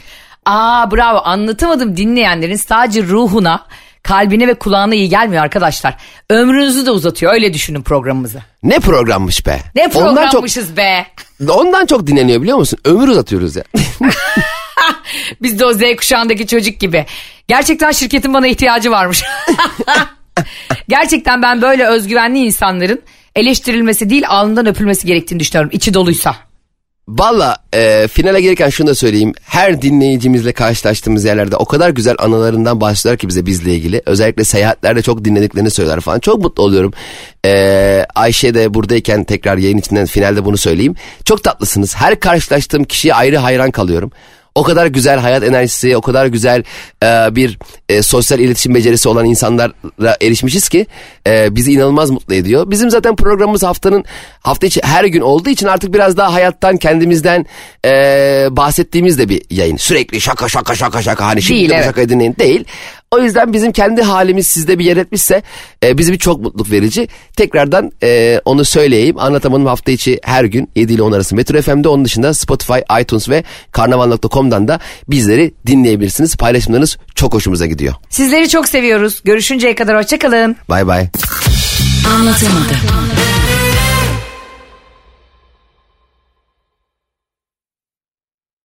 Aa 0.46 0.90
bravo 0.90 1.20
anlatamadım 1.24 1.96
dinleyenlerin 1.96 2.56
sadece 2.56 3.02
ruhuna, 3.02 3.66
kalbine 4.02 4.48
ve 4.48 4.54
kulağına 4.54 4.94
iyi 4.94 5.08
gelmiyor 5.08 5.42
arkadaşlar. 5.42 5.96
Ömrünüzü 6.30 6.86
de 6.86 6.90
uzatıyor 6.90 7.32
öyle 7.32 7.54
düşünün 7.54 7.82
programımızı. 7.82 8.38
Ne 8.62 8.78
programmış 8.80 9.46
be. 9.46 9.60
Ne 9.74 9.86
Ondan 9.94 10.14
çok, 10.22 10.30
programmışız 10.30 10.76
be. 10.76 11.06
ondan 11.48 11.86
çok 11.86 12.06
dinleniyor 12.06 12.42
biliyor 12.42 12.58
musun? 12.58 12.78
Ömür 12.84 13.08
uzatıyoruz 13.08 13.56
ya. 13.56 13.64
Biz 15.42 15.58
de 15.58 15.66
o 15.66 15.72
Z 15.72 15.80
kuşağındaki 15.96 16.46
çocuk 16.46 16.80
gibi. 16.80 17.06
Gerçekten 17.48 17.90
şirketin 17.90 18.34
bana 18.34 18.46
ihtiyacı 18.46 18.90
varmış. 18.90 19.22
Gerçekten 20.88 21.42
ben 21.42 21.62
böyle 21.62 21.86
özgüvenli 21.86 22.38
insanların 22.38 23.02
eleştirilmesi 23.36 24.10
değil 24.10 24.28
alnından 24.28 24.66
öpülmesi 24.66 25.06
gerektiğini 25.06 25.40
düşünüyorum. 25.40 25.70
İçi 25.72 25.94
doluysa. 25.94 26.36
Valla 27.08 27.56
e, 27.74 28.08
finale 28.08 28.40
gelirken 28.40 28.68
şunu 28.68 28.86
da 28.86 28.94
söyleyeyim. 28.94 29.32
Her 29.42 29.82
dinleyicimizle 29.82 30.52
karşılaştığımız 30.52 31.24
yerlerde 31.24 31.56
o 31.56 31.64
kadar 31.64 31.90
güzel 31.90 32.14
anılarından 32.18 32.80
bahsediyorlar 32.80 33.18
ki 33.18 33.28
bize 33.28 33.46
bizle 33.46 33.74
ilgili. 33.74 34.02
Özellikle 34.06 34.44
seyahatlerde 34.44 35.02
çok 35.02 35.24
dinlediklerini 35.24 35.70
söyler 35.70 36.00
falan. 36.00 36.20
Çok 36.20 36.42
mutlu 36.42 36.62
oluyorum. 36.62 36.92
E, 37.44 38.06
Ayşe 38.14 38.54
de 38.54 38.74
buradayken 38.74 39.24
tekrar 39.24 39.58
yayın 39.58 39.78
içinden 39.78 40.06
finalde 40.06 40.44
bunu 40.44 40.56
söyleyeyim. 40.56 40.94
Çok 41.24 41.44
tatlısınız. 41.44 41.96
Her 41.96 42.20
karşılaştığım 42.20 42.84
kişiye 42.84 43.14
ayrı 43.14 43.36
hayran 43.36 43.70
kalıyorum. 43.70 44.12
O 44.56 44.62
kadar 44.62 44.86
güzel 44.86 45.18
hayat 45.18 45.42
enerjisi, 45.42 45.96
o 45.96 46.00
kadar 46.00 46.26
güzel 46.26 46.62
e, 47.02 47.36
bir 47.36 47.58
e, 47.88 48.02
sosyal 48.02 48.40
iletişim 48.40 48.74
becerisi 48.74 49.08
olan 49.08 49.24
insanlara 49.24 50.16
erişmişiz 50.20 50.68
ki 50.68 50.86
e, 51.26 51.56
bizi 51.56 51.72
inanılmaz 51.72 52.10
mutlu 52.10 52.34
ediyor. 52.34 52.70
Bizim 52.70 52.90
zaten 52.90 53.16
programımız 53.16 53.62
haftanın 53.62 54.04
hafta 54.40 54.66
içi 54.66 54.80
her 54.84 55.04
gün 55.04 55.20
olduğu 55.20 55.50
için 55.50 55.66
artık 55.66 55.94
biraz 55.94 56.16
daha 56.16 56.32
hayattan 56.32 56.76
kendimizden 56.76 57.46
e, 57.84 57.90
bahsettiğimiz 58.50 59.18
de 59.18 59.28
bir 59.28 59.42
yayın. 59.50 59.76
Sürekli 59.76 60.20
şaka 60.20 60.48
şaka 60.48 60.74
şaka 60.74 61.02
şaka 61.02 61.26
hani 61.26 61.42
şimdi 61.42 61.58
Değil, 61.58 61.70
de 61.70 61.72
bu 61.72 61.76
evet. 61.76 61.86
şakayı 61.86 62.08
dinleyin 62.08 62.36
değil. 62.38 62.64
O 63.10 63.18
yüzden 63.18 63.52
bizim 63.52 63.72
kendi 63.72 64.02
halimiz 64.02 64.46
sizde 64.46 64.78
bir 64.78 64.84
yer 64.84 64.96
etmişse 64.96 65.42
e, 65.84 65.98
bizi 65.98 66.12
bir 66.12 66.18
çok 66.18 66.40
mutluluk 66.40 66.70
verici. 66.70 67.08
Tekrardan 67.36 67.92
e, 68.02 68.40
onu 68.44 68.64
söyleyeyim. 68.64 69.16
Anlatamadım 69.18 69.66
hafta 69.66 69.92
içi 69.92 70.20
her 70.22 70.44
gün 70.44 70.70
7 70.76 70.92
ile 70.92 71.02
10 71.02 71.12
arası 71.12 71.34
Metro 71.36 71.62
FM'de 71.62 71.88
onun 71.88 72.04
dışında 72.04 72.34
Spotify, 72.34 72.78
iTunes 73.00 73.28
ve 73.28 73.44
karnaval.com'dan 73.72 74.68
da 74.68 74.80
bizleri 75.08 75.54
dinleyebilirsiniz. 75.66 76.36
Paylaşımlarınız 76.36 76.96
çok 77.14 77.34
hoşumuza 77.34 77.66
gidiyor. 77.66 77.94
Sizleri 78.10 78.48
çok 78.48 78.68
seviyoruz. 78.68 79.20
Görüşünceye 79.24 79.74
kadar 79.74 79.96
hoşçakalın. 79.96 80.56
Bay 80.68 80.86
bay. 80.86 81.08
Anlatamadım. 82.14 82.76